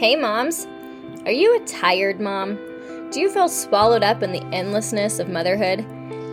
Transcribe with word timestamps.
Hey, 0.00 0.16
moms. 0.16 0.66
Are 1.26 1.30
you 1.30 1.54
a 1.54 1.66
tired 1.66 2.20
mom? 2.20 2.56
Do 3.10 3.20
you 3.20 3.30
feel 3.30 3.50
swallowed 3.50 4.02
up 4.02 4.22
in 4.22 4.32
the 4.32 4.42
endlessness 4.44 5.18
of 5.18 5.28
motherhood? 5.28 5.84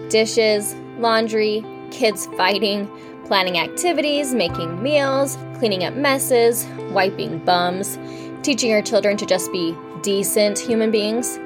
Dishes, 0.10 0.74
laundry, 1.00 1.66
kids 1.92 2.28
fighting, 2.38 2.90
planning 3.26 3.60
activities, 3.60 4.34
making 4.34 4.82
meals, 4.82 5.38
cleaning 5.58 5.84
up 5.84 5.96
messes, 5.96 6.66
wiping 6.92 7.40
bums, 7.40 8.00
teaching 8.42 8.70
your 8.70 8.82
children 8.82 9.18
to 9.18 9.26
just 9.26 9.52
be 9.52 9.76
decent 10.02 10.58
human 10.58 10.90
beings? 10.90 11.38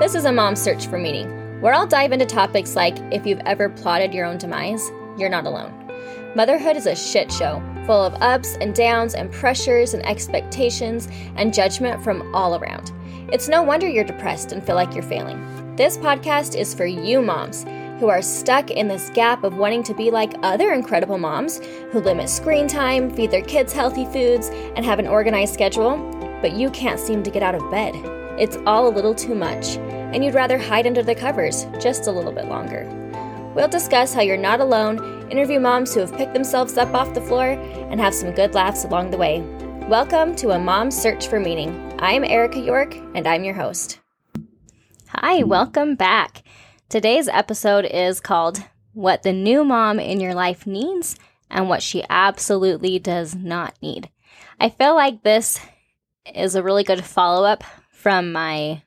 This 0.00 0.16
is 0.16 0.24
a 0.24 0.32
mom 0.32 0.56
search 0.56 0.88
for 0.88 0.98
meaning, 0.98 1.60
where 1.60 1.72
I'll 1.72 1.86
dive 1.86 2.10
into 2.10 2.26
topics 2.26 2.74
like 2.74 2.98
if 3.12 3.24
you've 3.24 3.42
ever 3.46 3.68
plotted 3.68 4.12
your 4.12 4.26
own 4.26 4.38
demise, 4.38 4.90
you're 5.16 5.30
not 5.30 5.46
alone. 5.46 5.79
Motherhood 6.36 6.76
is 6.76 6.86
a 6.86 6.94
shit 6.94 7.32
show, 7.32 7.60
full 7.86 8.04
of 8.04 8.14
ups 8.22 8.56
and 8.60 8.72
downs 8.72 9.14
and 9.14 9.32
pressures 9.32 9.94
and 9.94 10.06
expectations 10.06 11.08
and 11.34 11.52
judgment 11.52 12.04
from 12.04 12.32
all 12.32 12.54
around. 12.54 12.92
It's 13.32 13.48
no 13.48 13.64
wonder 13.64 13.88
you're 13.88 14.04
depressed 14.04 14.52
and 14.52 14.64
feel 14.64 14.76
like 14.76 14.94
you're 14.94 15.02
failing. 15.02 15.74
This 15.74 15.98
podcast 15.98 16.56
is 16.56 16.72
for 16.72 16.86
you 16.86 17.20
moms 17.20 17.64
who 17.98 18.08
are 18.08 18.22
stuck 18.22 18.70
in 18.70 18.86
this 18.86 19.10
gap 19.10 19.42
of 19.42 19.56
wanting 19.56 19.82
to 19.82 19.94
be 19.94 20.12
like 20.12 20.32
other 20.44 20.72
incredible 20.72 21.18
moms 21.18 21.58
who 21.90 21.98
limit 22.00 22.28
screen 22.28 22.68
time, 22.68 23.10
feed 23.10 23.32
their 23.32 23.42
kids 23.42 23.72
healthy 23.72 24.04
foods, 24.04 24.50
and 24.76 24.84
have 24.84 25.00
an 25.00 25.08
organized 25.08 25.52
schedule, 25.52 25.96
but 26.40 26.52
you 26.52 26.70
can't 26.70 27.00
seem 27.00 27.24
to 27.24 27.30
get 27.30 27.42
out 27.42 27.56
of 27.56 27.70
bed. 27.72 27.92
It's 28.38 28.56
all 28.66 28.86
a 28.86 28.94
little 28.94 29.16
too 29.16 29.34
much, 29.34 29.78
and 29.78 30.24
you'd 30.24 30.34
rather 30.34 30.58
hide 30.58 30.86
under 30.86 31.02
the 31.02 31.14
covers 31.14 31.66
just 31.80 32.06
a 32.06 32.12
little 32.12 32.32
bit 32.32 32.46
longer. 32.46 32.88
We'll 33.52 33.66
discuss 33.66 34.14
how 34.14 34.20
you're 34.20 34.36
not 34.36 34.60
alone, 34.60 35.28
interview 35.28 35.58
moms 35.58 35.92
who 35.92 35.98
have 35.98 36.16
picked 36.16 36.34
themselves 36.34 36.78
up 36.78 36.94
off 36.94 37.14
the 37.14 37.20
floor, 37.20 37.48
and 37.48 37.98
have 37.98 38.14
some 38.14 38.30
good 38.30 38.54
laughs 38.54 38.84
along 38.84 39.10
the 39.10 39.16
way. 39.16 39.40
Welcome 39.88 40.36
to 40.36 40.50
A 40.50 40.58
Mom's 40.58 40.96
Search 40.96 41.26
for 41.26 41.40
Meaning. 41.40 41.92
I'm 41.98 42.22
Erica 42.22 42.60
York, 42.60 42.94
and 43.12 43.26
I'm 43.26 43.42
your 43.42 43.56
host. 43.56 43.98
Hi, 45.08 45.42
welcome 45.42 45.96
back. 45.96 46.44
Today's 46.88 47.26
episode 47.26 47.86
is 47.86 48.20
called 48.20 48.62
What 48.92 49.24
the 49.24 49.32
New 49.32 49.64
Mom 49.64 49.98
in 49.98 50.20
Your 50.20 50.34
Life 50.34 50.64
Needs 50.64 51.16
and 51.50 51.68
What 51.68 51.82
She 51.82 52.04
Absolutely 52.08 53.00
Does 53.00 53.34
Not 53.34 53.74
Need. 53.82 54.10
I 54.60 54.68
feel 54.68 54.94
like 54.94 55.24
this 55.24 55.58
is 56.24 56.54
a 56.54 56.62
really 56.62 56.84
good 56.84 57.04
follow 57.04 57.44
up 57.44 57.64
from 57.90 58.30
my 58.30 58.84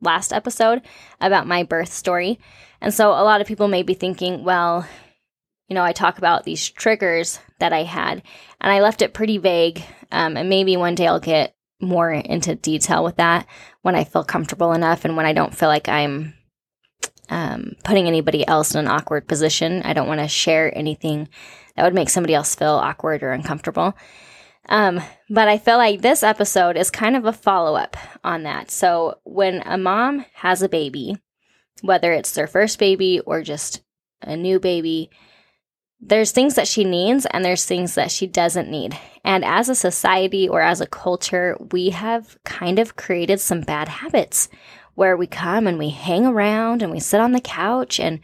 last 0.00 0.32
episode 0.32 0.80
about 1.20 1.46
my 1.46 1.64
birth 1.64 1.92
story. 1.92 2.38
And 2.80 2.92
so 2.92 3.10
a 3.10 3.24
lot 3.24 3.40
of 3.40 3.46
people 3.46 3.68
may 3.68 3.82
be 3.82 3.94
thinking, 3.94 4.44
well, 4.44 4.86
you 5.68 5.74
know, 5.74 5.82
I 5.82 5.92
talk 5.92 6.18
about 6.18 6.44
these 6.44 6.68
triggers 6.68 7.40
that 7.58 7.72
I 7.72 7.82
had, 7.82 8.22
and 8.60 8.72
I 8.72 8.80
left 8.80 9.02
it 9.02 9.14
pretty 9.14 9.38
vague. 9.38 9.82
Um, 10.12 10.36
and 10.36 10.48
maybe 10.48 10.76
one 10.76 10.94
day 10.94 11.06
I'll 11.06 11.20
get 11.20 11.54
more 11.80 12.10
into 12.10 12.54
detail 12.54 13.04
with 13.04 13.16
that 13.16 13.46
when 13.82 13.94
I 13.94 14.04
feel 14.04 14.24
comfortable 14.24 14.72
enough 14.72 15.04
and 15.04 15.16
when 15.16 15.26
I 15.26 15.32
don't 15.32 15.54
feel 15.54 15.68
like 15.68 15.88
I'm 15.88 16.34
um, 17.28 17.72
putting 17.84 18.06
anybody 18.06 18.46
else 18.46 18.74
in 18.74 18.80
an 18.80 18.88
awkward 18.88 19.26
position. 19.26 19.82
I 19.82 19.92
don't 19.92 20.08
want 20.08 20.20
to 20.20 20.28
share 20.28 20.76
anything 20.76 21.28
that 21.74 21.84
would 21.84 21.94
make 21.94 22.08
somebody 22.08 22.34
else 22.34 22.54
feel 22.54 22.68
awkward 22.70 23.22
or 23.22 23.32
uncomfortable. 23.32 23.96
Um, 24.68 25.00
but 25.30 25.48
I 25.48 25.58
feel 25.58 25.76
like 25.76 26.00
this 26.00 26.22
episode 26.22 26.76
is 26.76 26.90
kind 26.90 27.16
of 27.16 27.24
a 27.24 27.32
follow 27.32 27.76
up 27.76 27.96
on 28.24 28.44
that. 28.44 28.70
So 28.70 29.18
when 29.24 29.62
a 29.64 29.78
mom 29.78 30.24
has 30.34 30.62
a 30.62 30.68
baby, 30.68 31.16
whether 31.82 32.12
it's 32.12 32.32
their 32.32 32.46
first 32.46 32.78
baby 32.78 33.20
or 33.20 33.42
just 33.42 33.82
a 34.22 34.36
new 34.36 34.58
baby, 34.58 35.10
there's 36.00 36.32
things 36.32 36.54
that 36.54 36.68
she 36.68 36.84
needs 36.84 37.26
and 37.26 37.44
there's 37.44 37.64
things 37.64 37.94
that 37.94 38.10
she 38.10 38.26
doesn't 38.26 38.70
need. 38.70 38.98
And 39.24 39.44
as 39.44 39.68
a 39.68 39.74
society 39.74 40.48
or 40.48 40.60
as 40.60 40.80
a 40.80 40.86
culture, 40.86 41.56
we 41.72 41.90
have 41.90 42.36
kind 42.44 42.78
of 42.78 42.96
created 42.96 43.40
some 43.40 43.62
bad 43.62 43.88
habits 43.88 44.48
where 44.94 45.16
we 45.16 45.26
come 45.26 45.66
and 45.66 45.78
we 45.78 45.90
hang 45.90 46.26
around 46.26 46.82
and 46.82 46.90
we 46.90 47.00
sit 47.00 47.20
on 47.20 47.32
the 47.32 47.40
couch 47.40 48.00
and 48.00 48.20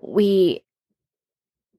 we 0.00 0.64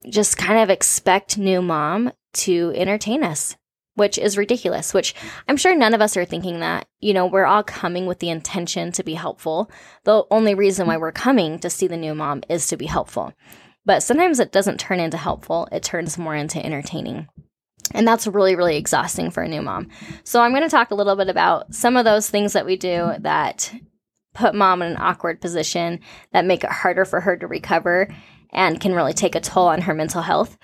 just 0.09 0.37
kind 0.37 0.59
of 0.59 0.69
expect 0.69 1.37
new 1.37 1.61
mom 1.61 2.11
to 2.33 2.71
entertain 2.75 3.23
us 3.23 3.55
which 3.99 4.17
is 4.17 4.37
ridiculous, 4.37 4.93
which 4.93 5.13
I'm 5.47 5.57
sure 5.57 5.75
none 5.75 5.93
of 5.93 6.01
us 6.01 6.17
are 6.17 6.25
thinking 6.25 6.61
that. 6.61 6.87
You 6.99 7.13
know, 7.13 7.27
we're 7.27 7.45
all 7.45 7.63
coming 7.63 8.05
with 8.05 8.19
the 8.19 8.29
intention 8.29 8.91
to 8.93 9.03
be 9.03 9.13
helpful. 9.13 9.69
The 10.05 10.23
only 10.31 10.55
reason 10.55 10.87
why 10.87 10.97
we're 10.97 11.11
coming 11.11 11.59
to 11.59 11.69
see 11.69 11.85
the 11.85 11.97
new 11.97 12.15
mom 12.15 12.41
is 12.49 12.65
to 12.67 12.77
be 12.77 12.85
helpful. 12.85 13.33
But 13.85 14.01
sometimes 14.01 14.39
it 14.39 14.51
doesn't 14.51 14.79
turn 14.79 14.99
into 14.99 15.17
helpful, 15.17 15.67
it 15.71 15.83
turns 15.83 16.17
more 16.17 16.35
into 16.35 16.63
entertaining. 16.65 17.27
And 17.93 18.07
that's 18.07 18.27
really, 18.27 18.55
really 18.55 18.77
exhausting 18.77 19.31
for 19.31 19.43
a 19.43 19.47
new 19.47 19.61
mom. 19.61 19.89
So 20.23 20.41
I'm 20.41 20.51
going 20.51 20.63
to 20.63 20.69
talk 20.69 20.91
a 20.91 20.95
little 20.95 21.15
bit 21.15 21.27
about 21.27 21.73
some 21.73 21.97
of 21.97 22.05
those 22.05 22.29
things 22.29 22.53
that 22.53 22.65
we 22.65 22.77
do 22.77 23.13
that 23.19 23.73
put 24.33 24.55
mom 24.55 24.81
in 24.81 24.91
an 24.91 24.97
awkward 24.97 25.41
position, 25.41 25.99
that 26.31 26.45
make 26.45 26.63
it 26.63 26.69
harder 26.69 27.03
for 27.03 27.19
her 27.19 27.35
to 27.35 27.47
recover, 27.47 28.07
and 28.51 28.79
can 28.79 28.93
really 28.93 29.13
take 29.13 29.35
a 29.35 29.41
toll 29.41 29.67
on 29.67 29.81
her 29.81 29.93
mental 29.93 30.21
health. 30.21 30.57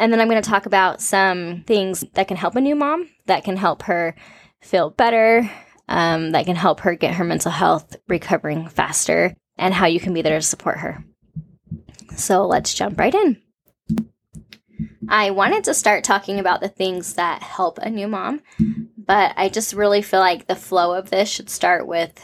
And 0.00 0.10
then 0.10 0.18
I'm 0.18 0.30
going 0.30 0.42
to 0.42 0.48
talk 0.48 0.64
about 0.64 1.02
some 1.02 1.62
things 1.66 2.02
that 2.14 2.26
can 2.26 2.38
help 2.38 2.56
a 2.56 2.60
new 2.60 2.74
mom, 2.74 3.10
that 3.26 3.44
can 3.44 3.58
help 3.58 3.82
her 3.82 4.16
feel 4.62 4.88
better, 4.88 5.48
um, 5.88 6.30
that 6.30 6.46
can 6.46 6.56
help 6.56 6.80
her 6.80 6.94
get 6.94 7.16
her 7.16 7.24
mental 7.24 7.50
health 7.50 7.96
recovering 8.08 8.66
faster, 8.66 9.36
and 9.58 9.74
how 9.74 9.84
you 9.84 10.00
can 10.00 10.14
be 10.14 10.22
there 10.22 10.38
to 10.38 10.42
support 10.42 10.78
her. 10.78 11.04
So 12.16 12.46
let's 12.46 12.72
jump 12.72 12.98
right 12.98 13.14
in. 13.14 13.42
I 15.06 15.32
wanted 15.32 15.64
to 15.64 15.74
start 15.74 16.02
talking 16.02 16.40
about 16.40 16.62
the 16.62 16.68
things 16.68 17.14
that 17.14 17.42
help 17.42 17.76
a 17.76 17.90
new 17.90 18.08
mom, 18.08 18.40
but 18.96 19.34
I 19.36 19.50
just 19.50 19.74
really 19.74 20.00
feel 20.00 20.20
like 20.20 20.46
the 20.46 20.56
flow 20.56 20.94
of 20.94 21.10
this 21.10 21.28
should 21.28 21.50
start 21.50 21.86
with 21.86 22.18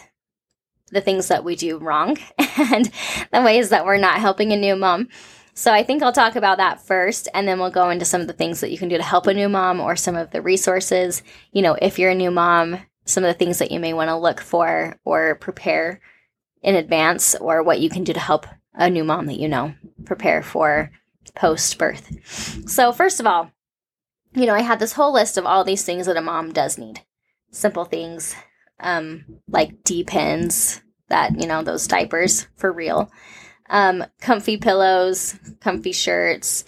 the 0.93 1.03
things 1.03 1.29
that 1.29 1.45
we 1.45 1.57
do 1.57 1.77
wrong 1.77 2.17
and 2.57 2.91
the 3.33 3.43
ways 3.43 3.69
that 3.69 3.85
we're 3.85 3.99
not 3.99 4.21
helping 4.21 4.53
a 4.53 4.57
new 4.57 4.77
mom. 4.77 5.09
So 5.57 5.73
I 5.73 5.83
think 5.83 6.03
I'll 6.03 6.13
talk 6.13 6.37
about 6.37 6.59
that 6.59 6.83
first, 6.83 7.29
and 7.33 7.49
then 7.49 7.59
we'll 7.59 7.71
go 7.71 7.89
into 7.89 8.05
some 8.05 8.21
of 8.21 8.27
the 8.27 8.35
things 8.35 8.61
that 8.61 8.71
you 8.71 8.77
can 8.77 8.91
do 8.91 8.99
to 8.99 9.03
help 9.03 9.27
a 9.27 9.33
new 9.33 9.49
mom 9.49 9.81
or 9.81 9.97
some 9.97 10.15
of 10.15 10.31
the 10.31 10.43
resources. 10.43 11.23
You 11.51 11.63
know, 11.63 11.79
if 11.81 11.99
you're 11.99 12.11
a 12.11 12.15
new 12.15 12.31
mom, 12.31 12.81
some 13.07 13.25
of 13.25 13.29
the 13.29 13.39
things 13.39 13.59
that 13.59 13.71
you 13.71 13.81
may 13.81 13.95
want 13.95 14.11
to 14.11 14.19
look 14.19 14.43
for 14.43 14.99
or 15.07 15.37
prepare 15.37 16.03
in 16.61 16.75
advance, 16.75 17.35
or 17.37 17.63
what 17.63 17.81
you 17.81 17.89
can 17.89 18.05
do 18.05 18.13
to 18.13 18.21
help 18.21 18.47
a 18.75 18.91
new 18.91 19.03
mom 19.03 19.25
that 19.27 19.41
you 19.41 19.49
know 19.49 19.73
prepare 20.05 20.43
for 20.43 20.93
post 21.35 21.79
birth. 21.79 22.69
So, 22.69 22.93
first 22.93 23.19
of 23.19 23.27
all, 23.27 23.51
you 24.35 24.45
know, 24.45 24.55
I 24.55 24.61
had 24.61 24.79
this 24.79 24.93
whole 24.93 25.15
list 25.15 25.39
of 25.39 25.47
all 25.47 25.65
these 25.65 25.87
things 25.87 26.05
that 26.05 26.19
a 26.19 26.21
mom 26.21 26.53
does 26.53 26.77
need. 26.77 27.01
Simple 27.51 27.87
things 27.87 28.37
um, 28.79 29.25
like 29.49 29.85
Depends, 29.85 30.83
that, 31.09 31.41
you 31.41 31.47
know, 31.47 31.63
those 31.63 31.87
diapers 31.87 32.47
for 32.57 32.71
real 32.71 33.11
um, 33.69 34.05
comfy 34.21 34.57
pillows, 34.57 35.37
comfy 35.61 35.93
shirts, 35.93 36.65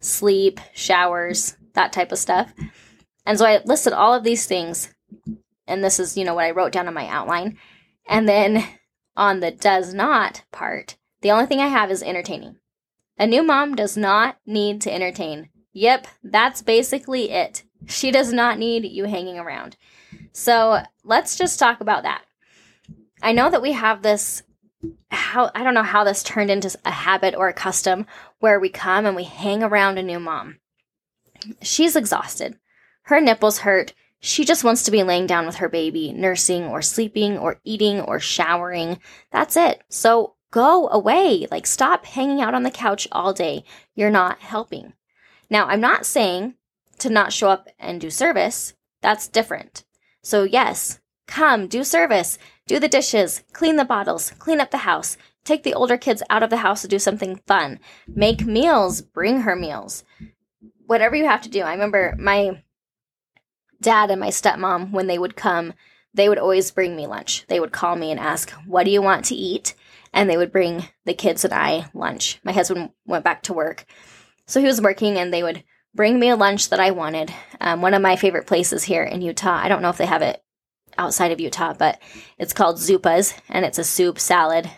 sleep, 0.00 0.60
showers, 0.74 1.56
that 1.74 1.92
type 1.92 2.12
of 2.12 2.18
stuff. 2.18 2.52
And 3.26 3.38
so 3.38 3.46
I 3.46 3.60
listed 3.64 3.92
all 3.92 4.14
of 4.14 4.24
these 4.24 4.46
things. 4.46 4.94
And 5.66 5.84
this 5.84 6.00
is, 6.00 6.16
you 6.16 6.24
know, 6.24 6.34
what 6.34 6.46
I 6.46 6.50
wrote 6.50 6.72
down 6.72 6.88
on 6.88 6.94
my 6.94 7.06
outline. 7.08 7.58
And 8.06 8.28
then 8.28 8.66
on 9.16 9.40
the 9.40 9.50
does 9.50 9.92
not 9.92 10.44
part, 10.50 10.96
the 11.20 11.30
only 11.30 11.46
thing 11.46 11.60
I 11.60 11.66
have 11.66 11.90
is 11.90 12.02
entertaining. 12.02 12.56
A 13.18 13.26
new 13.26 13.42
mom 13.42 13.74
does 13.74 13.96
not 13.96 14.38
need 14.46 14.80
to 14.82 14.94
entertain. 14.94 15.50
Yep, 15.72 16.06
that's 16.22 16.62
basically 16.62 17.30
it. 17.30 17.64
She 17.86 18.10
does 18.10 18.32
not 18.32 18.58
need 18.58 18.84
you 18.84 19.04
hanging 19.04 19.38
around. 19.38 19.76
So 20.32 20.82
let's 21.04 21.36
just 21.36 21.58
talk 21.58 21.80
about 21.80 22.04
that. 22.04 22.22
I 23.22 23.32
know 23.32 23.50
that 23.50 23.62
we 23.62 23.72
have 23.72 24.02
this 24.02 24.42
how 25.10 25.50
I 25.54 25.62
don't 25.62 25.74
know 25.74 25.82
how 25.82 26.04
this 26.04 26.22
turned 26.22 26.50
into 26.50 26.76
a 26.84 26.90
habit 26.90 27.34
or 27.34 27.48
a 27.48 27.54
custom 27.54 28.06
where 28.38 28.60
we 28.60 28.68
come 28.68 29.06
and 29.06 29.16
we 29.16 29.24
hang 29.24 29.62
around 29.62 29.98
a 29.98 30.02
new 30.02 30.20
mom. 30.20 30.58
She's 31.62 31.96
exhausted. 31.96 32.58
Her 33.02 33.20
nipples 33.20 33.60
hurt. 33.60 33.94
She 34.20 34.44
just 34.44 34.64
wants 34.64 34.82
to 34.82 34.90
be 34.90 35.02
laying 35.02 35.26
down 35.26 35.46
with 35.46 35.56
her 35.56 35.68
baby, 35.68 36.12
nursing 36.12 36.64
or 36.64 36.82
sleeping 36.82 37.38
or 37.38 37.60
eating 37.64 38.00
or 38.00 38.18
showering. 38.18 39.00
That's 39.30 39.56
it. 39.56 39.82
So 39.88 40.34
go 40.50 40.88
away. 40.88 41.46
Like 41.50 41.66
stop 41.66 42.04
hanging 42.04 42.40
out 42.40 42.54
on 42.54 42.64
the 42.64 42.70
couch 42.70 43.06
all 43.12 43.32
day. 43.32 43.64
You're 43.94 44.10
not 44.10 44.40
helping. 44.40 44.94
Now, 45.50 45.66
I'm 45.66 45.80
not 45.80 46.04
saying 46.04 46.54
to 46.98 47.08
not 47.08 47.32
show 47.32 47.48
up 47.48 47.68
and 47.78 48.00
do 48.00 48.10
service. 48.10 48.74
That's 49.00 49.28
different. 49.28 49.84
So 50.22 50.42
yes, 50.42 51.00
come 51.26 51.68
do 51.68 51.84
service 51.84 52.38
do 52.68 52.78
the 52.78 52.86
dishes, 52.86 53.42
clean 53.52 53.76
the 53.76 53.84
bottles, 53.84 54.32
clean 54.38 54.60
up 54.60 54.70
the 54.70 54.78
house, 54.78 55.16
take 55.42 55.62
the 55.62 55.72
older 55.72 55.96
kids 55.96 56.22
out 56.28 56.42
of 56.42 56.50
the 56.50 56.58
house 56.58 56.82
to 56.82 56.88
do 56.88 56.98
something 56.98 57.40
fun, 57.46 57.80
make 58.06 58.44
meals, 58.44 59.00
bring 59.00 59.40
her 59.40 59.56
meals. 59.56 60.04
Whatever 60.86 61.16
you 61.16 61.24
have 61.24 61.42
to 61.42 61.48
do. 61.48 61.62
I 61.62 61.72
remember 61.72 62.14
my 62.18 62.62
dad 63.80 64.10
and 64.10 64.20
my 64.20 64.28
stepmom, 64.28 64.92
when 64.92 65.06
they 65.06 65.18
would 65.18 65.34
come, 65.34 65.72
they 66.12 66.28
would 66.28 66.38
always 66.38 66.70
bring 66.70 66.94
me 66.94 67.06
lunch. 67.06 67.46
They 67.48 67.58
would 67.58 67.72
call 67.72 67.96
me 67.96 68.10
and 68.10 68.20
ask, 68.20 68.50
What 68.66 68.84
do 68.84 68.90
you 68.90 69.02
want 69.02 69.24
to 69.26 69.34
eat? 69.34 69.74
And 70.12 70.28
they 70.28 70.36
would 70.36 70.52
bring 70.52 70.88
the 71.04 71.14
kids 71.14 71.44
and 71.44 71.54
I 71.54 71.86
lunch. 71.94 72.38
My 72.44 72.52
husband 72.52 72.90
went 73.06 73.24
back 73.24 73.42
to 73.44 73.52
work. 73.52 73.84
So 74.46 74.60
he 74.60 74.66
was 74.66 74.80
working 74.80 75.16
and 75.16 75.32
they 75.32 75.42
would 75.42 75.64
bring 75.94 76.18
me 76.18 76.28
a 76.28 76.36
lunch 76.36 76.70
that 76.70 76.80
I 76.80 76.90
wanted. 76.90 77.32
Um, 77.60 77.82
one 77.82 77.94
of 77.94 78.02
my 78.02 78.16
favorite 78.16 78.46
places 78.46 78.84
here 78.84 79.04
in 79.04 79.22
Utah, 79.22 79.58
I 79.62 79.68
don't 79.68 79.82
know 79.82 79.90
if 79.90 79.98
they 79.98 80.06
have 80.06 80.22
it 80.22 80.42
outside 80.98 81.32
of 81.32 81.40
Utah, 81.40 81.72
but 81.72 82.00
it's 82.38 82.52
called 82.52 82.76
Zupa's 82.76 83.34
and 83.48 83.64
it's 83.64 83.78
a 83.78 83.84
soup 83.84 84.18
salad 84.18 84.70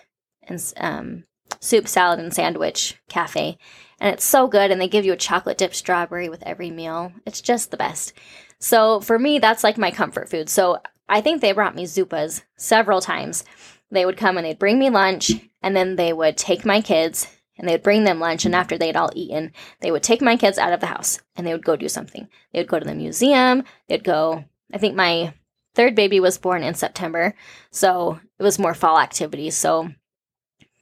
and 0.42 0.72
um, 0.76 1.24
soup 1.60 1.88
salad 1.88 2.20
and 2.20 2.32
sandwich 2.32 3.00
cafe. 3.08 3.58
And 4.00 4.12
it's 4.12 4.24
so 4.24 4.46
good. 4.46 4.70
And 4.70 4.80
they 4.80 4.88
give 4.88 5.04
you 5.04 5.12
a 5.12 5.16
chocolate 5.16 5.58
dipped 5.58 5.74
strawberry 5.74 6.28
with 6.28 6.42
every 6.44 6.70
meal. 6.70 7.12
It's 7.26 7.40
just 7.40 7.70
the 7.70 7.76
best. 7.76 8.12
So 8.58 9.00
for 9.00 9.18
me, 9.18 9.38
that's 9.38 9.64
like 9.64 9.78
my 9.78 9.90
comfort 9.90 10.28
food. 10.28 10.48
So 10.48 10.80
I 11.08 11.20
think 11.20 11.40
they 11.40 11.52
brought 11.52 11.74
me 11.74 11.84
Zupas 11.84 12.42
several 12.56 13.00
times. 13.00 13.44
They 13.90 14.06
would 14.06 14.16
come 14.16 14.36
and 14.36 14.46
they'd 14.46 14.58
bring 14.58 14.78
me 14.78 14.88
lunch, 14.88 15.32
and 15.62 15.74
then 15.74 15.96
they 15.96 16.12
would 16.12 16.36
take 16.36 16.64
my 16.64 16.80
kids 16.80 17.26
and 17.58 17.68
they 17.68 17.72
would 17.72 17.82
bring 17.82 18.04
them 18.04 18.20
lunch. 18.20 18.44
And 18.44 18.54
after 18.54 18.78
they'd 18.78 18.96
all 18.96 19.10
eaten, 19.14 19.52
they 19.80 19.90
would 19.90 20.02
take 20.02 20.22
my 20.22 20.36
kids 20.36 20.58
out 20.58 20.72
of 20.72 20.80
the 20.80 20.86
house 20.86 21.20
and 21.36 21.46
they 21.46 21.52
would 21.52 21.64
go 21.64 21.76
do 21.76 21.88
something. 21.88 22.28
They 22.52 22.60
would 22.60 22.68
go 22.68 22.78
to 22.78 22.86
the 22.86 22.94
museum. 22.94 23.64
They'd 23.88 24.04
go, 24.04 24.44
I 24.72 24.78
think 24.78 24.94
my 24.94 25.34
third 25.74 25.94
baby 25.94 26.20
was 26.20 26.38
born 26.38 26.62
in 26.62 26.74
September. 26.74 27.34
So 27.70 28.20
it 28.38 28.42
was 28.42 28.58
more 28.58 28.74
fall 28.74 28.98
activities. 28.98 29.56
So 29.56 29.90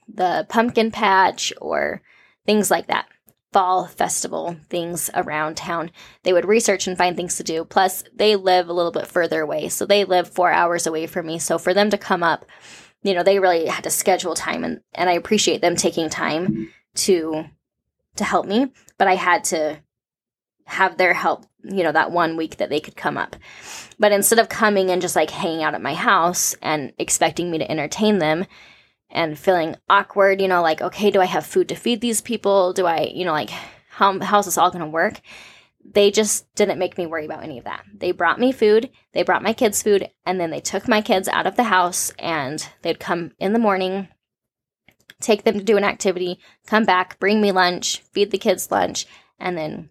the 0.07 0.45
pumpkin 0.49 0.91
patch 0.91 1.53
or 1.61 2.01
things 2.45 2.71
like 2.71 2.87
that 2.87 3.07
fall 3.51 3.87
festival 3.87 4.55
things 4.69 5.09
around 5.15 5.57
town. 5.57 5.91
They 6.23 6.33
would 6.33 6.45
research 6.45 6.87
and 6.87 6.97
find 6.97 7.15
things 7.15 7.37
to 7.37 7.43
do. 7.43 7.65
Plus, 7.65 8.03
they 8.13 8.35
live 8.35 8.69
a 8.69 8.73
little 8.73 8.91
bit 8.91 9.07
further 9.07 9.41
away. 9.41 9.69
So 9.69 9.85
they 9.85 10.05
live 10.05 10.29
four 10.29 10.51
hours 10.51 10.85
away 10.85 11.07
from 11.07 11.25
me. 11.25 11.39
So 11.39 11.57
for 11.57 11.73
them 11.73 11.89
to 11.89 11.97
come 11.97 12.23
up, 12.23 12.45
you 13.01 13.13
know, 13.13 13.23
they 13.23 13.39
really 13.39 13.65
had 13.65 13.83
to 13.85 13.89
schedule 13.89 14.35
time 14.35 14.63
and, 14.63 14.81
and 14.93 15.09
I 15.09 15.13
appreciate 15.13 15.61
them 15.61 15.75
taking 15.75 16.09
time 16.09 16.69
to 16.95 17.45
to 18.15 18.23
help 18.23 18.45
me. 18.45 18.71
But 18.97 19.07
I 19.07 19.15
had 19.15 19.45
to 19.45 19.81
have 20.65 20.97
their 20.97 21.13
help, 21.13 21.45
you 21.63 21.83
know, 21.83 21.91
that 21.91 22.11
one 22.11 22.37
week 22.37 22.57
that 22.57 22.69
they 22.69 22.79
could 22.79 22.95
come 22.95 23.17
up. 23.17 23.35
But 23.97 24.11
instead 24.11 24.39
of 24.39 24.49
coming 24.49 24.89
and 24.89 25.01
just 25.01 25.15
like 25.15 25.29
hanging 25.29 25.63
out 25.63 25.75
at 25.75 25.81
my 25.81 25.93
house 25.93 26.55
and 26.61 26.93
expecting 26.97 27.51
me 27.51 27.57
to 27.57 27.69
entertain 27.69 28.19
them, 28.19 28.45
and 29.11 29.37
feeling 29.37 29.75
awkward, 29.89 30.41
you 30.41 30.47
know, 30.47 30.61
like, 30.61 30.81
okay, 30.81 31.11
do 31.11 31.21
I 31.21 31.25
have 31.25 31.45
food 31.45 31.69
to 31.69 31.75
feed 31.75 32.01
these 32.01 32.21
people? 32.21 32.73
Do 32.73 32.85
I, 32.85 33.11
you 33.13 33.25
know, 33.25 33.31
like, 33.31 33.49
how, 33.89 34.19
how's 34.19 34.45
this 34.45 34.57
all 34.57 34.71
going 34.71 34.83
to 34.83 34.89
work? 34.89 35.21
They 35.83 36.11
just 36.11 36.53
didn't 36.55 36.79
make 36.79 36.97
me 36.97 37.05
worry 37.05 37.25
about 37.25 37.43
any 37.43 37.57
of 37.57 37.65
that. 37.65 37.85
They 37.93 38.11
brought 38.11 38.39
me 38.39 38.51
food, 38.51 38.89
they 39.13 39.23
brought 39.23 39.41
my 39.41 39.53
kids 39.53 39.81
food, 39.81 40.09
and 40.25 40.39
then 40.39 40.51
they 40.51 40.59
took 40.59 40.87
my 40.87 41.01
kids 41.01 41.27
out 41.27 41.47
of 41.47 41.55
the 41.55 41.63
house 41.63 42.11
and 42.19 42.67
they'd 42.81 42.99
come 42.99 43.31
in 43.39 43.53
the 43.53 43.59
morning, 43.59 44.09
take 45.19 45.43
them 45.43 45.57
to 45.57 45.63
do 45.63 45.77
an 45.77 45.83
activity, 45.83 46.39
come 46.67 46.85
back, 46.85 47.19
bring 47.19 47.41
me 47.41 47.51
lunch, 47.51 48.03
feed 48.13 48.29
the 48.31 48.37
kids 48.37 48.69
lunch, 48.69 49.07
and 49.39 49.57
then 49.57 49.89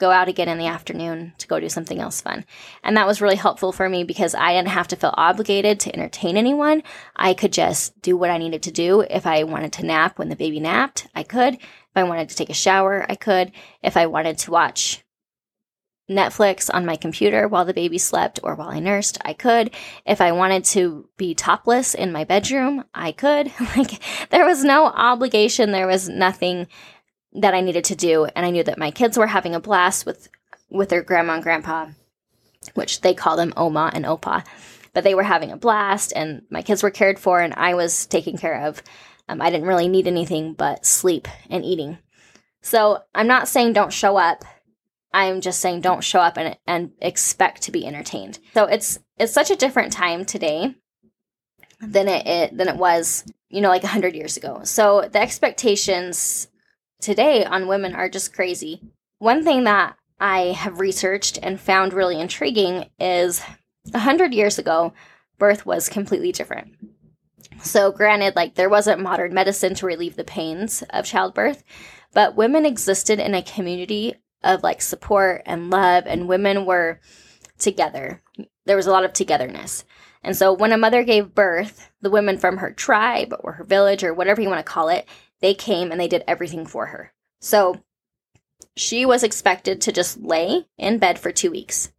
go 0.00 0.10
out 0.10 0.28
again 0.28 0.48
in 0.48 0.58
the 0.58 0.66
afternoon 0.66 1.32
to 1.38 1.46
go 1.46 1.60
do 1.60 1.68
something 1.68 2.00
else 2.00 2.20
fun. 2.20 2.44
And 2.82 2.96
that 2.96 3.06
was 3.06 3.20
really 3.20 3.36
helpful 3.36 3.70
for 3.70 3.88
me 3.88 4.02
because 4.02 4.34
I 4.34 4.54
didn't 4.54 4.68
have 4.68 4.88
to 4.88 4.96
feel 4.96 5.14
obligated 5.16 5.78
to 5.80 5.94
entertain 5.94 6.36
anyone. 6.36 6.82
I 7.14 7.34
could 7.34 7.52
just 7.52 8.00
do 8.02 8.16
what 8.16 8.30
I 8.30 8.38
needed 8.38 8.62
to 8.64 8.72
do. 8.72 9.02
If 9.02 9.26
I 9.26 9.44
wanted 9.44 9.72
to 9.74 9.86
nap 9.86 10.18
when 10.18 10.30
the 10.30 10.36
baby 10.36 10.58
napped, 10.58 11.06
I 11.14 11.22
could. 11.22 11.54
If 11.54 11.96
I 11.96 12.04
wanted 12.04 12.30
to 12.30 12.36
take 12.36 12.50
a 12.50 12.54
shower, 12.54 13.06
I 13.08 13.14
could. 13.14 13.52
If 13.82 13.96
I 13.96 14.06
wanted 14.06 14.38
to 14.38 14.50
watch 14.50 15.04
Netflix 16.10 16.68
on 16.72 16.84
my 16.84 16.96
computer 16.96 17.46
while 17.46 17.64
the 17.64 17.72
baby 17.72 17.98
slept 17.98 18.40
or 18.42 18.54
while 18.54 18.68
I 18.68 18.80
nursed, 18.80 19.18
I 19.24 19.32
could. 19.32 19.70
If 20.04 20.20
I 20.20 20.32
wanted 20.32 20.64
to 20.66 21.08
be 21.16 21.34
topless 21.34 21.94
in 21.94 22.12
my 22.12 22.24
bedroom, 22.24 22.84
I 22.92 23.12
could. 23.12 23.52
like 23.76 24.00
there 24.30 24.44
was 24.44 24.64
no 24.64 24.86
obligation, 24.86 25.70
there 25.70 25.86
was 25.86 26.08
nothing 26.08 26.66
that 27.34 27.54
I 27.54 27.60
needed 27.60 27.84
to 27.84 27.94
do, 27.94 28.24
and 28.24 28.44
I 28.44 28.50
knew 28.50 28.64
that 28.64 28.78
my 28.78 28.90
kids 28.90 29.16
were 29.16 29.26
having 29.26 29.54
a 29.54 29.60
blast 29.60 30.06
with 30.06 30.28
with 30.68 30.88
their 30.88 31.02
grandma 31.02 31.34
and 31.34 31.42
grandpa, 31.42 31.88
which 32.74 33.00
they 33.00 33.14
call 33.14 33.36
them 33.36 33.52
Oma 33.56 33.90
and 33.92 34.04
Opa, 34.04 34.44
but 34.92 35.04
they 35.04 35.14
were 35.14 35.22
having 35.22 35.50
a 35.50 35.56
blast, 35.56 36.12
and 36.14 36.42
my 36.50 36.62
kids 36.62 36.82
were 36.82 36.90
cared 36.90 37.18
for, 37.18 37.40
and 37.40 37.54
I 37.54 37.74
was 37.74 38.06
taken 38.06 38.36
care 38.36 38.66
of. 38.66 38.82
Um, 39.28 39.40
I 39.40 39.50
didn't 39.50 39.68
really 39.68 39.88
need 39.88 40.06
anything 40.06 40.54
but 40.54 40.84
sleep 40.84 41.28
and 41.48 41.64
eating. 41.64 41.98
So 42.62 43.02
I'm 43.14 43.26
not 43.26 43.48
saying 43.48 43.72
don't 43.72 43.92
show 43.92 44.16
up. 44.16 44.44
I'm 45.12 45.40
just 45.40 45.60
saying 45.60 45.80
don't 45.80 46.04
show 46.04 46.20
up 46.20 46.36
and, 46.36 46.56
and 46.66 46.92
expect 47.00 47.62
to 47.62 47.72
be 47.72 47.86
entertained. 47.86 48.38
So 48.54 48.66
it's 48.66 48.98
it's 49.18 49.32
such 49.32 49.50
a 49.50 49.56
different 49.56 49.92
time 49.92 50.24
today 50.24 50.74
than 51.80 52.08
it, 52.08 52.26
it 52.26 52.56
than 52.56 52.68
it 52.68 52.76
was, 52.76 53.24
you 53.48 53.60
know, 53.60 53.68
like 53.68 53.82
100 53.82 54.14
years 54.14 54.36
ago. 54.36 54.60
So 54.64 55.08
the 55.10 55.20
expectations 55.20 56.48
today 57.00 57.44
on 57.44 57.68
women 57.68 57.94
are 57.94 58.08
just 58.08 58.32
crazy. 58.32 58.82
One 59.18 59.44
thing 59.44 59.64
that 59.64 59.96
I 60.18 60.52
have 60.52 60.80
researched 60.80 61.38
and 61.42 61.60
found 61.60 61.92
really 61.92 62.20
intriguing 62.20 62.90
is 62.98 63.42
100 63.90 64.34
years 64.34 64.58
ago, 64.58 64.92
birth 65.38 65.64
was 65.64 65.88
completely 65.88 66.32
different. 66.32 66.74
So, 67.62 67.90
granted, 67.90 68.36
like 68.36 68.54
there 68.54 68.68
wasn't 68.68 69.00
modern 69.00 69.34
medicine 69.34 69.74
to 69.76 69.86
relieve 69.86 70.16
the 70.16 70.24
pains 70.24 70.82
of 70.90 71.04
childbirth, 71.04 71.62
but 72.12 72.36
women 72.36 72.64
existed 72.64 73.18
in 73.18 73.34
a 73.34 73.42
community 73.42 74.14
of 74.42 74.62
like 74.62 74.80
support 74.80 75.42
and 75.44 75.70
love, 75.70 76.04
and 76.06 76.28
women 76.28 76.64
were 76.64 77.00
together. 77.58 78.22
There 78.64 78.76
was 78.76 78.86
a 78.86 78.90
lot 78.90 79.04
of 79.04 79.12
togetherness. 79.12 79.84
And 80.22 80.36
so, 80.36 80.52
when 80.52 80.72
a 80.72 80.78
mother 80.78 81.02
gave 81.02 81.34
birth, 81.34 81.90
the 82.00 82.10
women 82.10 82.38
from 82.38 82.58
her 82.58 82.72
tribe 82.72 83.34
or 83.40 83.52
her 83.52 83.64
village 83.64 84.04
or 84.04 84.14
whatever 84.14 84.40
you 84.40 84.48
want 84.48 84.64
to 84.64 84.72
call 84.72 84.88
it, 84.88 85.06
they 85.40 85.54
came 85.54 85.90
and 85.90 86.00
they 86.00 86.08
did 86.08 86.24
everything 86.26 86.66
for 86.66 86.86
her. 86.86 87.12
So 87.40 87.82
she 88.76 89.04
was 89.06 89.22
expected 89.22 89.80
to 89.82 89.92
just 89.92 90.20
lay 90.20 90.66
in 90.78 90.98
bed 90.98 91.18
for 91.18 91.32
two 91.32 91.50
weeks. 91.50 91.92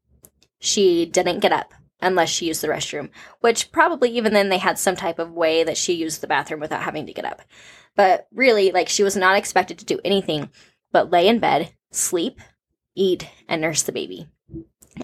She 0.60 1.06
didn't 1.06 1.40
get 1.40 1.52
up 1.52 1.74
unless 2.02 2.30
she 2.30 2.48
used 2.48 2.62
the 2.62 2.68
restroom, 2.68 3.10
which 3.42 3.72
probably 3.72 4.10
even 4.10 4.34
then 4.34 4.50
they 4.50 4.58
had 4.58 4.80
some 4.80 4.96
type 4.96 5.20
of 5.20 5.32
way 5.32 5.64
that 5.64 5.78
she 5.78 5.94
used 5.94 6.22
the 6.22 6.28
bathroom 6.28 6.60
without 6.60 6.84
having 6.84 7.06
to 7.06 7.14
get 7.14 7.26
up. 7.26 7.42
But 7.96 8.28
really, 8.34 8.72
like 8.72 8.90
she 8.90 9.04
was 9.04 9.16
not 9.16 9.38
expected 9.38 9.78
to 9.80 9.86
do 9.86 10.00
anything 10.04 10.50
but 10.92 11.12
lay 11.12 11.28
in 11.28 11.40
bed, 11.40 11.74
sleep, 11.92 12.40
eat, 12.96 13.30
and 13.48 13.62
nurse 13.62 13.84
the 13.84 13.92
baby. 13.92 14.28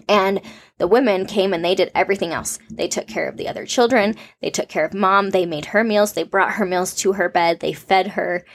And 0.08 0.42
the 0.78 0.88
women 0.88 1.26
came 1.26 1.54
and 1.54 1.64
they 1.64 1.76
did 1.76 1.92
everything 1.96 2.32
else. 2.32 2.60
They 2.70 2.88
took 2.88 3.08
care 3.08 3.28
of 3.28 3.38
the 3.38 3.48
other 3.48 3.66
children. 3.66 4.16
They 4.42 4.50
took 4.50 4.70
care 4.70 4.86
of 4.86 4.94
mom. 4.94 5.30
They 5.30 5.46
made 5.46 5.66
her 5.66 5.84
meals. 5.84 6.14
They 6.14 6.24
brought 6.24 6.54
her 6.54 6.66
meals 6.66 6.94
to 6.96 7.14
her 7.14 7.30
bed. 7.30 7.60
They 7.60 7.74
fed 7.74 8.10
her. 8.10 8.46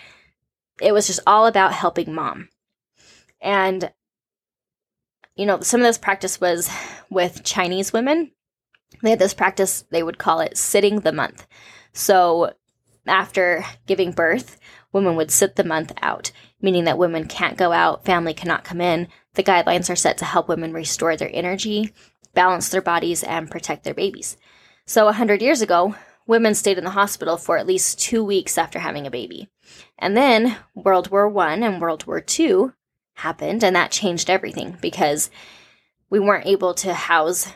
It 0.80 0.92
was 0.92 1.06
just 1.06 1.20
all 1.26 1.46
about 1.46 1.72
helping 1.72 2.14
mom. 2.14 2.48
And, 3.40 3.92
you 5.34 5.46
know, 5.46 5.60
some 5.60 5.80
of 5.80 5.86
this 5.86 5.98
practice 5.98 6.40
was 6.40 6.70
with 7.10 7.44
Chinese 7.44 7.92
women. 7.92 8.32
They 9.02 9.10
had 9.10 9.18
this 9.18 9.34
practice, 9.34 9.84
they 9.90 10.02
would 10.02 10.18
call 10.18 10.40
it 10.40 10.56
sitting 10.56 11.00
the 11.00 11.12
month. 11.12 11.46
So 11.92 12.52
after 13.06 13.64
giving 13.86 14.12
birth, 14.12 14.60
women 14.92 15.16
would 15.16 15.30
sit 15.30 15.56
the 15.56 15.64
month 15.64 15.92
out, 16.02 16.30
meaning 16.60 16.84
that 16.84 16.98
women 16.98 17.26
can't 17.26 17.56
go 17.56 17.72
out, 17.72 18.04
family 18.04 18.34
cannot 18.34 18.64
come 18.64 18.80
in, 18.80 19.08
the 19.34 19.42
guidelines 19.42 19.90
are 19.90 19.96
set 19.96 20.18
to 20.18 20.24
help 20.24 20.48
women 20.48 20.72
restore 20.72 21.16
their 21.16 21.30
energy, 21.32 21.92
balance 22.34 22.68
their 22.68 22.82
bodies, 22.82 23.22
and 23.22 23.50
protect 23.50 23.84
their 23.84 23.94
babies. 23.94 24.36
So, 24.86 25.06
100 25.06 25.40
years 25.40 25.62
ago, 25.62 25.94
women 26.26 26.54
stayed 26.54 26.78
in 26.78 26.84
the 26.84 26.90
hospital 26.90 27.36
for 27.36 27.56
at 27.56 27.66
least 27.66 28.00
two 28.00 28.22
weeks 28.24 28.58
after 28.58 28.78
having 28.78 29.06
a 29.06 29.10
baby. 29.10 29.48
And 29.98 30.16
then 30.16 30.56
World 30.74 31.10
War 31.10 31.36
I 31.38 31.54
and 31.54 31.80
World 31.80 32.06
War 32.06 32.22
II 32.38 32.72
happened, 33.14 33.62
and 33.62 33.74
that 33.76 33.90
changed 33.90 34.28
everything 34.28 34.76
because 34.80 35.30
we 36.10 36.20
weren't 36.20 36.46
able 36.46 36.74
to 36.74 36.94
house 36.94 37.52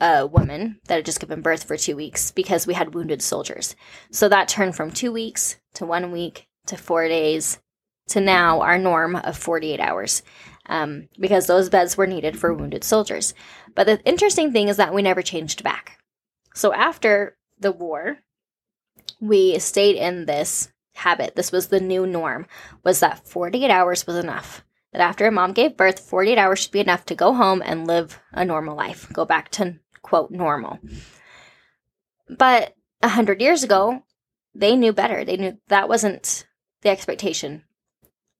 a 0.00 0.26
woman 0.26 0.80
that 0.86 0.96
had 0.96 1.04
just 1.04 1.20
given 1.20 1.42
birth 1.42 1.64
for 1.64 1.76
two 1.76 1.96
weeks 1.96 2.30
because 2.30 2.66
we 2.66 2.74
had 2.74 2.94
wounded 2.94 3.20
soldiers. 3.20 3.74
So 4.12 4.28
that 4.28 4.48
turned 4.48 4.76
from 4.76 4.90
two 4.90 5.12
weeks 5.12 5.56
to 5.74 5.84
one 5.84 6.12
week 6.12 6.46
to 6.66 6.76
four 6.76 7.08
days 7.08 7.58
to 8.08 8.20
now 8.20 8.60
our 8.60 8.78
norm 8.78 9.16
of 9.16 9.36
48 9.36 9.80
hours 9.80 10.22
um, 10.68 11.08
because 11.18 11.46
those 11.46 11.68
beds 11.68 11.96
were 11.96 12.06
needed 12.06 12.38
for 12.38 12.52
wounded 12.52 12.84
soldiers. 12.84 13.34
But 13.74 13.86
the 13.86 14.00
interesting 14.04 14.52
thing 14.52 14.68
is 14.68 14.76
that 14.76 14.94
we 14.94 15.02
never 15.02 15.22
changed 15.22 15.64
back. 15.64 15.98
So 16.54 16.72
after 16.72 17.36
the 17.58 17.72
war, 17.72 18.18
we 19.20 19.58
stayed 19.58 19.96
in 19.96 20.26
this 20.26 20.70
habit. 20.94 21.36
This 21.36 21.52
was 21.52 21.68
the 21.68 21.80
new 21.80 22.06
norm, 22.06 22.46
was 22.84 23.00
that 23.00 23.26
48 23.26 23.70
hours 23.70 24.06
was 24.06 24.16
enough. 24.16 24.64
That 24.92 25.00
after 25.00 25.26
a 25.26 25.32
mom 25.32 25.52
gave 25.52 25.76
birth, 25.76 26.00
48 26.00 26.38
hours 26.38 26.58
should 26.60 26.72
be 26.72 26.80
enough 26.80 27.04
to 27.06 27.14
go 27.14 27.32
home 27.34 27.62
and 27.64 27.86
live 27.86 28.20
a 28.32 28.44
normal 28.44 28.76
life, 28.76 29.08
go 29.12 29.24
back 29.24 29.50
to 29.52 29.78
quote 30.02 30.30
normal. 30.30 30.78
But 32.28 32.74
a 33.02 33.08
hundred 33.08 33.40
years 33.40 33.62
ago, 33.62 34.02
they 34.54 34.76
knew 34.76 34.92
better. 34.92 35.24
They 35.24 35.36
knew 35.36 35.58
that 35.68 35.88
wasn't 35.88 36.46
the 36.82 36.88
expectation. 36.88 37.64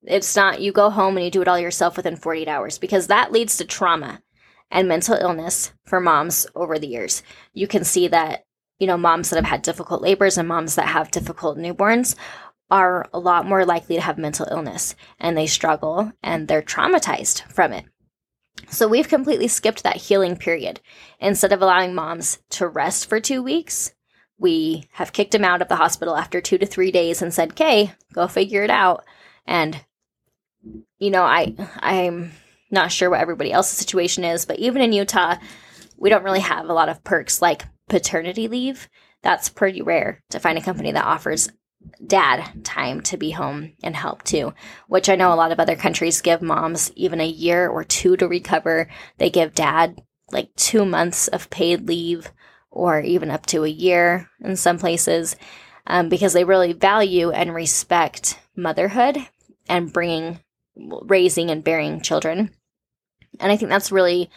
It's 0.09 0.35
not 0.35 0.61
you 0.61 0.73
go 0.73 0.91
home 0.91 1.17
and 1.17 1.25
you 1.25 1.31
do 1.31 1.43
it 1.43 1.49
all 1.49 1.59
yourself 1.59 1.97
within 1.97 2.17
48 2.17 2.49
hours 2.49 2.79
because 2.79 3.07
that 3.07 3.31
leads 3.31 3.57
to 3.59 3.65
trauma 3.65 4.23
and 4.71 4.89
mental 4.89 5.15
illness 5.15 5.73
for 5.85 6.01
moms 6.01 6.47
over 6.55 6.79
the 6.79 6.87
years. 6.87 7.23
You 7.53 7.67
can 7.67 7.85
see 7.85 8.09
that, 8.09 8.45
you 8.79 8.87
know, 8.87 8.97
moms 8.97 9.31
that 9.31 9.37
have 9.37 9.45
had 9.45 9.63
difficult 9.63 10.03
labors 10.03 10.39
and 10.39 10.49
moms 10.49 10.75
that 10.77 10.89
have 10.89 11.11
difficult 11.11 11.59
newborns 11.59 12.15
are 12.71 13.09
a 13.13 13.19
lot 13.19 13.47
more 13.47 13.65
likely 13.65 13.97
to 13.97 14.03
have 14.03 14.19
mental 14.19 14.47
illness 14.51 14.95
and 15.19 15.37
they 15.37 15.47
struggle 15.47 16.13
and 16.23 16.49
they're 16.49 16.63
traumatized 16.63 17.43
from 17.51 17.73
it. 17.73 17.85
So 18.71 18.89
we've 18.89 19.09
completely 19.09 19.49
skipped 19.49 19.83
that 19.83 19.97
healing 19.97 20.37
period. 20.37 20.81
Instead 21.21 21.53
of 21.53 21.63
allowing 21.63 21.95
moms 21.95 22.39
to 22.51 22.67
rest 22.67 23.09
for 23.09 23.21
two 23.21 23.43
weeks, 23.43 23.93
we 24.39 24.89
have 24.93 25.13
kicked 25.13 25.33
them 25.33 25.45
out 25.45 25.63
of 25.63 25.69
the 25.69 25.77
hospital 25.77 26.17
after 26.17 26.41
two 26.41 26.59
to 26.59 26.67
three 26.67 26.91
days 26.91 27.23
and 27.23 27.33
said, 27.33 27.53
"Okay, 27.53 27.93
go 28.13 28.29
figure 28.29 28.63
it 28.63 28.71
out." 28.71 29.05
And 29.47 29.85
you 30.99 31.11
know, 31.11 31.23
I 31.23 31.55
I'm 31.81 32.33
not 32.71 32.93
sure 32.93 33.11
what 33.11 33.21
everybody 33.21 33.53
else's 33.53 33.79
situation 33.79 34.25
is, 34.25 34.45
but 34.45 34.59
even 34.59 34.83
in 34.83 34.93
Utah, 34.93 35.37
we 35.97 36.11
don't 36.11 36.25
really 36.25 36.41
have 36.41 36.69
a 36.69 36.75
lot 36.75 36.89
of 36.89 37.05
perks 37.05 37.41
like 37.41 37.65
paternity 37.89 38.49
leave. 38.49 38.89
That's 39.23 39.49
pretty 39.49 39.83
rare 39.83 40.23
to 40.31 40.39
find 40.39 40.59
a 40.59 40.63
company 40.63 40.93
that 40.93 41.05
offers 41.05 41.51
dad 42.05 42.65
time 42.65 43.01
to 43.01 43.17
be 43.17 43.31
home 43.31 43.73
and 43.83 43.97
help 43.97 44.23
too, 44.23 44.53
which 44.89 45.09
I 45.09 45.17
know 45.17 45.33
a 45.33 45.37
lot 45.37 45.53
of 45.53 45.61
other 45.61 45.77
countries 45.77 46.21
give 46.21 46.43
moms 46.43 46.93
even 46.95 47.21
a 47.21 47.27
year 47.27 47.69
or 47.69 47.85
two 47.85 48.17
to 48.17 48.29
recover. 48.29 48.89
They 49.19 49.31
give 49.31 49.55
dad 49.55 50.03
like 50.31 50.55
two 50.57 50.85
months 50.85 51.29
of 51.29 51.51
paid 51.51 51.89
leave 51.89 52.33
or 52.71 53.01
even 53.01 53.31
up 53.31 53.47
to 53.47 53.65
a 53.65 53.69
year 53.69 54.29
in 54.41 54.57
some 54.57 54.79
places 54.79 55.37
um, 55.87 56.09
because 56.09 56.33
they 56.33 56.45
really 56.45 56.73
value 56.73 57.31
and 57.31 57.55
respect 57.55 58.39
motherhood 58.55 59.17
and 59.69 59.93
bringing, 59.93 60.41
raising 60.79 61.51
and 61.51 61.65
bearing 61.65 62.01
children. 62.01 62.51
And 63.41 63.53
I 63.53 63.57
think 63.57 63.71
that's 63.71 63.93
really 63.93 64.31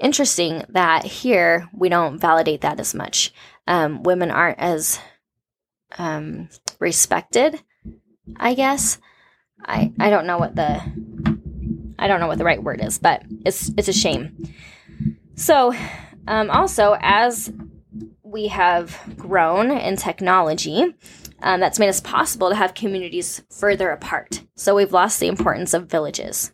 interesting 0.00 0.64
that 0.70 1.04
here 1.04 1.68
we 1.72 1.88
don't 1.88 2.18
validate 2.18 2.62
that 2.62 2.80
as 2.80 2.94
much. 2.94 3.32
Um, 3.66 4.02
women 4.02 4.30
aren't 4.30 4.58
as 4.58 5.00
um, 5.98 6.48
respected, 6.78 7.60
I 8.36 8.54
guess. 8.54 8.98
I, 9.64 9.92
I 9.98 10.10
don't 10.10 10.26
know 10.26 10.38
what 10.38 10.56
the 10.56 10.82
I 11.98 12.06
don't 12.06 12.20
know 12.20 12.26
what 12.26 12.38
the 12.38 12.44
right 12.44 12.62
word 12.62 12.82
is, 12.82 12.98
but 12.98 13.22
it's 13.46 13.70
it's 13.78 13.88
a 13.88 13.92
shame. 13.92 14.52
So, 15.36 15.74
um, 16.26 16.50
also 16.50 16.96
as 17.00 17.52
we 18.22 18.48
have 18.48 18.98
grown 19.16 19.70
in 19.70 19.96
technology, 19.96 20.94
um, 21.44 21.60
that's 21.60 21.78
made 21.78 21.90
us 21.90 22.00
possible 22.00 22.48
to 22.48 22.56
have 22.56 22.74
communities 22.74 23.42
further 23.50 23.90
apart. 23.90 24.42
So 24.56 24.74
we've 24.74 24.92
lost 24.92 25.20
the 25.20 25.28
importance 25.28 25.74
of 25.74 25.90
villages. 25.90 26.52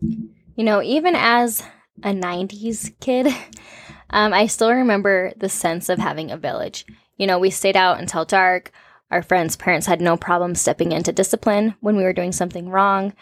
You 0.00 0.64
know, 0.64 0.82
even 0.82 1.14
as 1.14 1.62
a 2.02 2.08
90s 2.08 2.98
kid, 3.00 3.28
um, 4.10 4.32
I 4.32 4.46
still 4.46 4.72
remember 4.72 5.32
the 5.36 5.50
sense 5.50 5.90
of 5.90 5.98
having 5.98 6.30
a 6.30 6.38
village. 6.38 6.86
You 7.18 7.26
know, 7.26 7.38
we 7.38 7.50
stayed 7.50 7.76
out 7.76 8.00
until 8.00 8.24
dark. 8.24 8.72
Our 9.10 9.22
friends' 9.22 9.56
parents 9.56 9.86
had 9.86 10.00
no 10.00 10.16
problem 10.16 10.54
stepping 10.54 10.92
into 10.92 11.12
discipline 11.12 11.74
when 11.80 11.96
we 11.96 12.02
were 12.02 12.14
doing 12.14 12.32
something 12.32 12.70
wrong. 12.70 13.12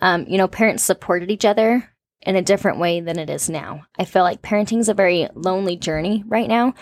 Um, 0.00 0.24
you 0.26 0.38
know, 0.38 0.48
parents 0.48 0.82
supported 0.82 1.30
each 1.30 1.44
other 1.44 1.92
in 2.22 2.34
a 2.34 2.42
different 2.42 2.78
way 2.78 3.00
than 3.00 3.18
it 3.18 3.28
is 3.28 3.50
now. 3.50 3.82
I 3.98 4.06
feel 4.06 4.22
like 4.22 4.40
parenting 4.40 4.78
is 4.78 4.88
a 4.88 4.94
very 4.94 5.28
lonely 5.34 5.76
journey 5.76 6.24
right 6.26 6.48
now. 6.48 6.72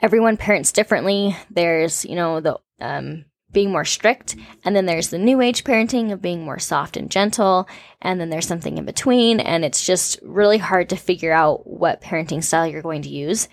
Everyone 0.00 0.36
parents 0.36 0.72
differently. 0.72 1.36
There's, 1.50 2.04
you 2.04 2.14
know, 2.14 2.40
the 2.40 2.58
um, 2.80 3.24
being 3.50 3.72
more 3.72 3.84
strict, 3.84 4.36
and 4.64 4.76
then 4.76 4.86
there's 4.86 5.08
the 5.08 5.18
new 5.18 5.40
age 5.40 5.64
parenting 5.64 6.12
of 6.12 6.22
being 6.22 6.44
more 6.44 6.58
soft 6.58 6.96
and 6.96 7.10
gentle, 7.10 7.68
and 8.02 8.20
then 8.20 8.30
there's 8.30 8.46
something 8.46 8.78
in 8.78 8.84
between, 8.84 9.40
and 9.40 9.64
it's 9.64 9.84
just 9.84 10.20
really 10.22 10.58
hard 10.58 10.88
to 10.90 10.96
figure 10.96 11.32
out 11.32 11.66
what 11.66 12.02
parenting 12.02 12.44
style 12.44 12.66
you're 12.66 12.82
going 12.82 13.02
to 13.02 13.08
use. 13.08 13.48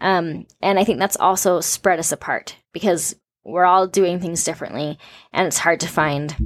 Um, 0.00 0.46
and 0.60 0.78
I 0.78 0.84
think 0.84 0.98
that's 0.98 1.16
also 1.16 1.60
spread 1.60 1.98
us 1.98 2.12
apart 2.12 2.56
because 2.72 3.16
we're 3.44 3.64
all 3.64 3.86
doing 3.86 4.20
things 4.20 4.44
differently, 4.44 4.98
and 5.32 5.46
it's 5.46 5.58
hard 5.58 5.80
to 5.80 5.88
find 5.88 6.36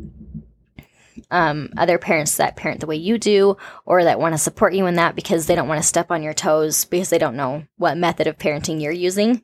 um, 1.33 1.71
other 1.77 1.99
parents 1.99 2.37
that 2.37 2.57
parent 2.57 2.81
the 2.81 2.87
way 2.87 2.97
you 2.97 3.19
do 3.19 3.57
or 3.85 4.05
that 4.05 4.21
want 4.21 4.35
to 4.35 4.39
support 4.39 4.75
you 4.75 4.87
in 4.87 4.95
that 4.95 5.17
because 5.17 5.47
they 5.47 5.55
don't 5.55 5.67
want 5.67 5.83
to 5.83 5.89
step 5.89 6.11
on 6.11 6.23
your 6.23 6.35
toes 6.35 6.85
because 6.85 7.09
they 7.09 7.19
don't 7.19 7.37
know 7.37 7.65
what 7.79 7.97
method 7.97 8.27
of 8.27 8.39
parenting 8.39 8.81
you're 8.81 8.93
using. 8.93 9.43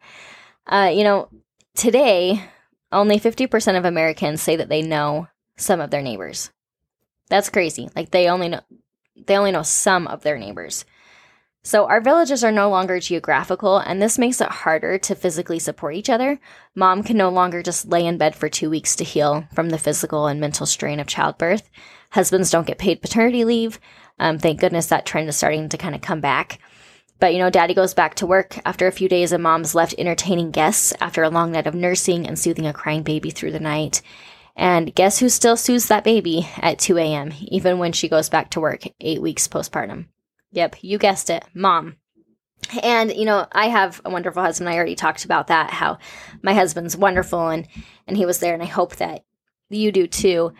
Uh, 0.66 0.92
you 0.94 1.02
know, 1.02 1.28
today, 1.74 2.44
only 2.92 3.18
50% 3.18 3.78
of 3.78 3.84
Americans 3.84 4.42
say 4.42 4.54
that 4.56 4.68
they 4.68 4.82
know 4.82 5.28
some 5.56 5.80
of 5.80 5.90
their 5.90 6.02
neighbors. 6.02 6.50
That's 7.30 7.50
crazy. 7.50 7.88
Like 7.96 8.10
they 8.10 8.28
only 8.28 8.48
know 8.48 8.60
they 9.26 9.36
only 9.36 9.50
know 9.50 9.62
some 9.62 10.06
of 10.06 10.22
their 10.22 10.38
neighbors. 10.38 10.84
So, 11.68 11.84
our 11.84 12.00
villages 12.00 12.42
are 12.42 12.50
no 12.50 12.70
longer 12.70 12.98
geographical, 12.98 13.76
and 13.76 14.00
this 14.00 14.16
makes 14.16 14.40
it 14.40 14.48
harder 14.48 14.96
to 15.00 15.14
physically 15.14 15.58
support 15.58 15.96
each 15.96 16.08
other. 16.08 16.40
Mom 16.74 17.02
can 17.02 17.18
no 17.18 17.28
longer 17.28 17.62
just 17.62 17.86
lay 17.86 18.06
in 18.06 18.16
bed 18.16 18.34
for 18.34 18.48
two 18.48 18.70
weeks 18.70 18.96
to 18.96 19.04
heal 19.04 19.46
from 19.52 19.68
the 19.68 19.76
physical 19.76 20.28
and 20.28 20.40
mental 20.40 20.64
strain 20.64 20.98
of 20.98 21.06
childbirth. 21.06 21.68
Husbands 22.12 22.50
don't 22.50 22.66
get 22.66 22.78
paid 22.78 23.02
paternity 23.02 23.44
leave. 23.44 23.78
Um, 24.18 24.38
thank 24.38 24.60
goodness 24.60 24.86
that 24.86 25.04
trend 25.04 25.28
is 25.28 25.36
starting 25.36 25.68
to 25.68 25.76
kind 25.76 25.94
of 25.94 26.00
come 26.00 26.22
back. 26.22 26.58
But, 27.20 27.34
you 27.34 27.38
know, 27.38 27.50
daddy 27.50 27.74
goes 27.74 27.92
back 27.92 28.14
to 28.14 28.26
work 28.26 28.58
after 28.64 28.86
a 28.86 28.90
few 28.90 29.10
days, 29.10 29.32
and 29.32 29.42
mom's 29.42 29.74
left 29.74 29.94
entertaining 29.98 30.52
guests 30.52 30.94
after 31.02 31.22
a 31.22 31.28
long 31.28 31.52
night 31.52 31.66
of 31.66 31.74
nursing 31.74 32.26
and 32.26 32.38
soothing 32.38 32.66
a 32.66 32.72
crying 32.72 33.02
baby 33.02 33.28
through 33.28 33.52
the 33.52 33.60
night. 33.60 34.00
And 34.56 34.94
guess 34.94 35.18
who 35.18 35.28
still 35.28 35.58
soothes 35.58 35.88
that 35.88 36.02
baby 36.02 36.48
at 36.56 36.78
2 36.78 36.96
a.m., 36.96 37.34
even 37.42 37.76
when 37.76 37.92
she 37.92 38.08
goes 38.08 38.30
back 38.30 38.48
to 38.52 38.60
work 38.60 38.84
eight 39.02 39.20
weeks 39.20 39.46
postpartum? 39.46 40.06
Yep, 40.52 40.76
you 40.82 40.98
guessed 40.98 41.30
it, 41.30 41.44
mom. 41.54 41.96
And 42.82 43.12
you 43.14 43.24
know, 43.24 43.46
I 43.52 43.68
have 43.68 44.00
a 44.04 44.10
wonderful 44.10 44.42
husband. 44.42 44.68
I 44.68 44.76
already 44.76 44.94
talked 44.94 45.24
about 45.24 45.46
that 45.46 45.70
how 45.70 45.98
my 46.42 46.54
husband's 46.54 46.96
wonderful 46.96 47.48
and 47.48 47.66
and 48.06 48.16
he 48.16 48.26
was 48.26 48.40
there 48.40 48.54
and 48.54 48.62
I 48.62 48.66
hope 48.66 48.96
that 48.96 49.24
you 49.70 49.92
do 49.92 50.06
too. 50.06 50.52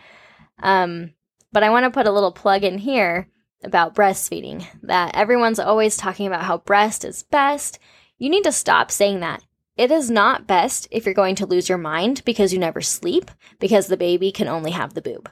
Um 0.61 1.13
but 1.51 1.63
I 1.63 1.69
want 1.69 1.85
to 1.85 1.91
put 1.91 2.07
a 2.07 2.11
little 2.11 2.31
plug 2.31 2.63
in 2.63 2.77
here 2.77 3.27
about 3.63 3.95
breastfeeding 3.95 4.65
that 4.83 5.15
everyone's 5.15 5.59
always 5.59 5.97
talking 5.97 6.27
about 6.27 6.43
how 6.43 6.59
breast 6.59 7.03
is 7.03 7.23
best. 7.23 7.79
You 8.17 8.29
need 8.29 8.43
to 8.43 8.51
stop 8.51 8.91
saying 8.91 9.19
that. 9.21 9.43
It 9.75 9.91
is 9.91 10.11
not 10.11 10.47
best 10.47 10.87
if 10.91 11.05
you're 11.05 11.13
going 11.13 11.35
to 11.35 11.45
lose 11.45 11.69
your 11.69 11.77
mind 11.77 12.23
because 12.25 12.51
you 12.51 12.59
never 12.59 12.81
sleep 12.81 13.31
because 13.59 13.87
the 13.87 13.97
baby 13.97 14.31
can 14.31 14.47
only 14.47 14.71
have 14.71 14.93
the 14.93 15.01
boob. 15.01 15.29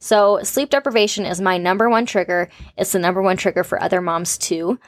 So, 0.00 0.40
sleep 0.42 0.70
deprivation 0.70 1.26
is 1.26 1.40
my 1.40 1.58
number 1.58 1.88
one 1.88 2.06
trigger. 2.06 2.48
It's 2.76 2.92
the 2.92 2.98
number 2.98 3.20
one 3.20 3.36
trigger 3.36 3.62
for 3.62 3.80
other 3.80 4.00
moms 4.00 4.38
too. 4.38 4.80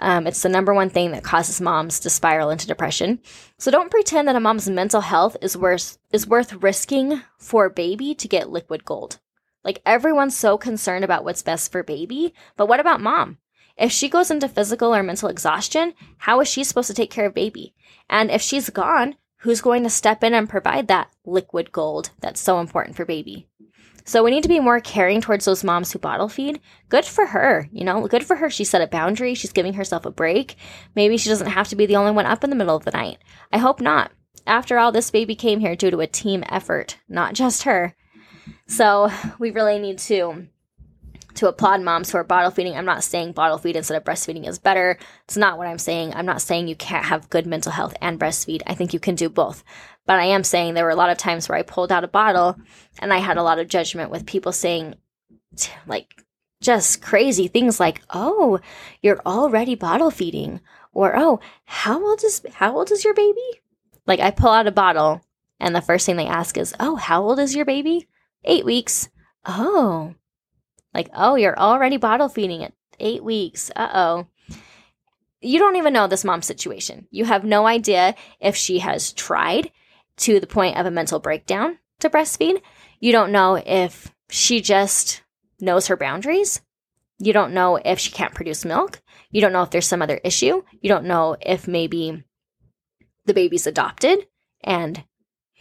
Um, 0.00 0.26
it's 0.26 0.42
the 0.42 0.48
number 0.48 0.74
one 0.74 0.90
thing 0.90 1.12
that 1.12 1.22
causes 1.22 1.60
moms 1.60 2.00
to 2.00 2.10
spiral 2.10 2.50
into 2.50 2.66
depression. 2.66 3.20
So 3.58 3.70
don't 3.70 3.90
pretend 3.90 4.26
that 4.26 4.36
a 4.36 4.40
mom's 4.40 4.68
mental 4.68 5.02
health 5.02 5.36
is 5.40 5.56
worth 5.56 5.98
is 6.10 6.26
worth 6.26 6.62
risking 6.62 7.22
for 7.38 7.68
baby 7.68 8.14
to 8.14 8.28
get 8.28 8.50
liquid 8.50 8.84
gold. 8.84 9.20
Like 9.62 9.80
everyone's 9.86 10.36
so 10.36 10.58
concerned 10.58 11.04
about 11.04 11.24
what's 11.24 11.42
best 11.42 11.70
for 11.70 11.82
baby, 11.82 12.34
but 12.56 12.66
what 12.66 12.80
about 12.80 13.00
mom? 13.00 13.38
If 13.76 13.92
she 13.92 14.08
goes 14.08 14.30
into 14.30 14.48
physical 14.48 14.94
or 14.94 15.02
mental 15.02 15.28
exhaustion, 15.28 15.94
how 16.18 16.40
is 16.40 16.48
she 16.48 16.64
supposed 16.64 16.88
to 16.88 16.94
take 16.94 17.10
care 17.10 17.26
of 17.26 17.34
baby? 17.34 17.74
And 18.08 18.30
if 18.30 18.40
she's 18.40 18.70
gone, 18.70 19.16
who's 19.38 19.60
going 19.60 19.82
to 19.82 19.90
step 19.90 20.22
in 20.22 20.34
and 20.34 20.48
provide 20.48 20.88
that 20.88 21.10
liquid 21.24 21.72
gold 21.72 22.10
that's 22.20 22.40
so 22.40 22.60
important 22.60 22.96
for 22.96 23.04
baby? 23.04 23.48
So 24.04 24.22
we 24.22 24.30
need 24.30 24.42
to 24.42 24.48
be 24.48 24.60
more 24.60 24.80
caring 24.80 25.20
towards 25.20 25.46
those 25.46 25.64
moms 25.64 25.92
who 25.92 25.98
bottle 25.98 26.28
feed. 26.28 26.60
Good 26.90 27.06
for 27.06 27.26
her, 27.26 27.68
you 27.72 27.84
know, 27.84 28.06
good 28.06 28.24
for 28.24 28.36
her. 28.36 28.50
She 28.50 28.64
set 28.64 28.82
a 28.82 28.86
boundary. 28.86 29.34
She's 29.34 29.52
giving 29.52 29.74
herself 29.74 30.04
a 30.04 30.10
break. 30.10 30.56
Maybe 30.94 31.16
she 31.16 31.30
doesn't 31.30 31.46
have 31.46 31.68
to 31.68 31.76
be 31.76 31.86
the 31.86 31.96
only 31.96 32.12
one 32.12 32.26
up 32.26 32.44
in 32.44 32.50
the 32.50 32.56
middle 32.56 32.76
of 32.76 32.84
the 32.84 32.90
night. 32.90 33.18
I 33.52 33.58
hope 33.58 33.80
not. 33.80 34.12
After 34.46 34.78
all, 34.78 34.92
this 34.92 35.10
baby 35.10 35.34
came 35.34 35.60
here 35.60 35.74
due 35.74 35.90
to 35.90 36.00
a 36.00 36.06
team 36.06 36.44
effort, 36.50 36.98
not 37.08 37.32
just 37.32 37.62
her. 37.62 37.94
So 38.66 39.10
we 39.38 39.50
really 39.50 39.78
need 39.78 39.98
to 40.00 40.48
to 41.34 41.48
applaud 41.48 41.82
moms 41.82 42.10
who 42.10 42.18
are 42.18 42.24
bottle 42.24 42.50
feeding. 42.50 42.76
I'm 42.76 42.84
not 42.84 43.04
saying 43.04 43.32
bottle 43.32 43.58
feed 43.58 43.76
instead 43.76 43.96
of 43.96 44.04
breastfeeding 44.04 44.46
is 44.46 44.58
better. 44.58 44.98
It's 45.24 45.36
not 45.36 45.58
what 45.58 45.66
I'm 45.66 45.78
saying. 45.78 46.14
I'm 46.14 46.26
not 46.26 46.42
saying 46.42 46.68
you 46.68 46.76
can't 46.76 47.04
have 47.04 47.30
good 47.30 47.46
mental 47.46 47.72
health 47.72 47.94
and 48.00 48.18
breastfeed. 48.18 48.62
I 48.66 48.74
think 48.74 48.92
you 48.92 49.00
can 49.00 49.14
do 49.14 49.28
both. 49.28 49.64
But 50.06 50.18
I 50.18 50.24
am 50.24 50.44
saying 50.44 50.74
there 50.74 50.84
were 50.84 50.90
a 50.90 50.96
lot 50.96 51.10
of 51.10 51.18
times 51.18 51.48
where 51.48 51.58
I 51.58 51.62
pulled 51.62 51.90
out 51.90 52.04
a 52.04 52.08
bottle 52.08 52.56
and 52.98 53.12
I 53.12 53.18
had 53.18 53.36
a 53.36 53.42
lot 53.42 53.58
of 53.58 53.68
judgment 53.68 54.10
with 54.10 54.26
people 54.26 54.52
saying, 54.52 54.94
like, 55.86 56.24
just 56.60 57.02
crazy 57.02 57.46
things 57.46 57.78
like, 57.78 58.00
"Oh, 58.10 58.58
you're 59.02 59.20
already 59.26 59.74
bottle 59.74 60.10
feeding," 60.10 60.60
or 60.92 61.14
"Oh, 61.16 61.40
how 61.66 62.02
old 62.02 62.24
is 62.24 62.40
how 62.54 62.76
old 62.76 62.90
is 62.90 63.04
your 63.04 63.14
baby?" 63.14 63.60
Like 64.06 64.20
I 64.20 64.30
pull 64.30 64.50
out 64.50 64.66
a 64.66 64.72
bottle 64.72 65.22
and 65.60 65.74
the 65.74 65.82
first 65.82 66.06
thing 66.06 66.16
they 66.16 66.26
ask 66.26 66.56
is, 66.56 66.74
"Oh, 66.80 66.96
how 66.96 67.22
old 67.22 67.38
is 67.38 67.54
your 67.54 67.66
baby?" 67.66 68.08
8 68.44 68.64
weeks. 68.64 69.08
Oh. 69.46 70.14
Like, 70.94 71.10
"Oh, 71.12 71.34
you're 71.34 71.58
already 71.58 71.96
bottle 71.96 72.28
feeding 72.28 72.64
at 72.64 72.72
8 73.00 73.22
weeks." 73.24 73.70
Uh-oh 73.74 74.26
you 75.44 75.58
don't 75.58 75.76
even 75.76 75.92
know 75.92 76.06
this 76.06 76.24
mom's 76.24 76.46
situation. 76.46 77.06
You 77.10 77.26
have 77.26 77.44
no 77.44 77.66
idea 77.66 78.14
if 78.40 78.56
she 78.56 78.78
has 78.78 79.12
tried 79.12 79.70
to 80.16 80.40
the 80.40 80.46
point 80.46 80.78
of 80.78 80.86
a 80.86 80.90
mental 80.90 81.20
breakdown 81.20 81.78
to 82.00 82.08
breastfeed. 82.08 82.62
You 82.98 83.12
don't 83.12 83.30
know 83.30 83.56
if 83.64 84.12
she 84.30 84.60
just 84.60 85.22
knows 85.60 85.88
her 85.88 85.96
boundaries. 85.96 86.62
You 87.18 87.32
don't 87.32 87.52
know 87.52 87.76
if 87.76 87.98
she 87.98 88.10
can't 88.10 88.34
produce 88.34 88.64
milk. 88.64 89.02
You 89.30 89.40
don't 89.40 89.52
know 89.52 89.62
if 89.62 89.70
there's 89.70 89.86
some 89.86 90.02
other 90.02 90.20
issue. 90.24 90.62
You 90.80 90.88
don't 90.88 91.04
know 91.04 91.36
if 91.40 91.68
maybe 91.68 92.24
the 93.26 93.34
baby's 93.34 93.66
adopted 93.66 94.26
and 94.62 95.04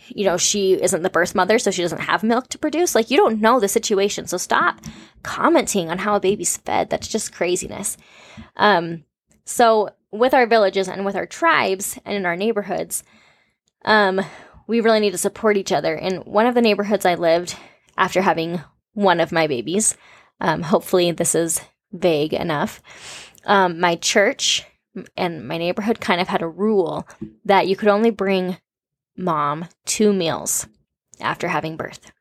you 0.08 0.26
know, 0.26 0.38
she 0.38 0.74
isn't 0.74 1.04
the 1.04 1.10
birth 1.10 1.36
mother, 1.36 1.60
so 1.60 1.72
she 1.72 1.82
doesn't 1.82 2.02
have 2.02 2.24
milk 2.24 2.48
to 2.50 2.58
produce. 2.58 2.96
Like, 2.96 3.12
you 3.12 3.18
don't 3.18 3.42
know 3.42 3.60
the 3.60 3.68
situation. 3.68 4.28
So 4.28 4.38
stop 4.38 4.80
commenting 5.24 5.90
on 5.90 6.00
how 6.00 6.16
a 6.16 6.20
baby's 6.20 6.58
fed. 6.58 6.90
That's 6.90 7.08
just 7.08 7.34
craziness. 7.34 7.98
Um, 8.58 9.04
so, 9.46 9.90
with 10.12 10.34
our 10.34 10.46
villages 10.46 10.88
and 10.88 11.06
with 11.06 11.16
our 11.16 11.26
tribes 11.26 11.98
and 12.06 12.16
in 12.16 12.26
our 12.26 12.36
neighborhoods, 12.36 13.04
um, 13.84 14.22
we 14.68 14.80
really 14.80 15.00
need 15.00 15.12
to 15.12 15.18
support 15.18 15.58
each 15.58 15.72
other. 15.72 15.96
In 15.96 16.18
one 16.18 16.46
of 16.46 16.56
the 16.56 16.62
neighborhoods 16.62 17.06
I 17.06 17.16
lived 17.16 17.56
after 17.98 18.22
having 18.22 18.62
one 18.94 19.20
of 19.20 19.32
my 19.32 19.48
babies, 19.48 19.98
um, 20.40 20.62
hopefully 20.62 21.12
this 21.12 21.36
is 21.36 21.62
vague 21.92 22.34
enough. 22.34 22.82
Um, 23.46 23.80
my 23.80 23.96
church 23.96 24.66
and 25.18 25.48
my 25.48 25.58
neighborhood 25.58 26.00
kind 26.00 26.22
of 26.22 26.28
had 26.28 26.42
a 26.42 26.48
rule 26.48 27.08
that 27.46 27.68
you 27.68 27.76
could 27.76 27.90
only 27.90 28.12
bring 28.12 28.58
mom 29.18 29.68
two 29.86 30.14
meals 30.14 30.68
after 31.20 31.48
having 31.48 31.78
birth. 31.78 32.12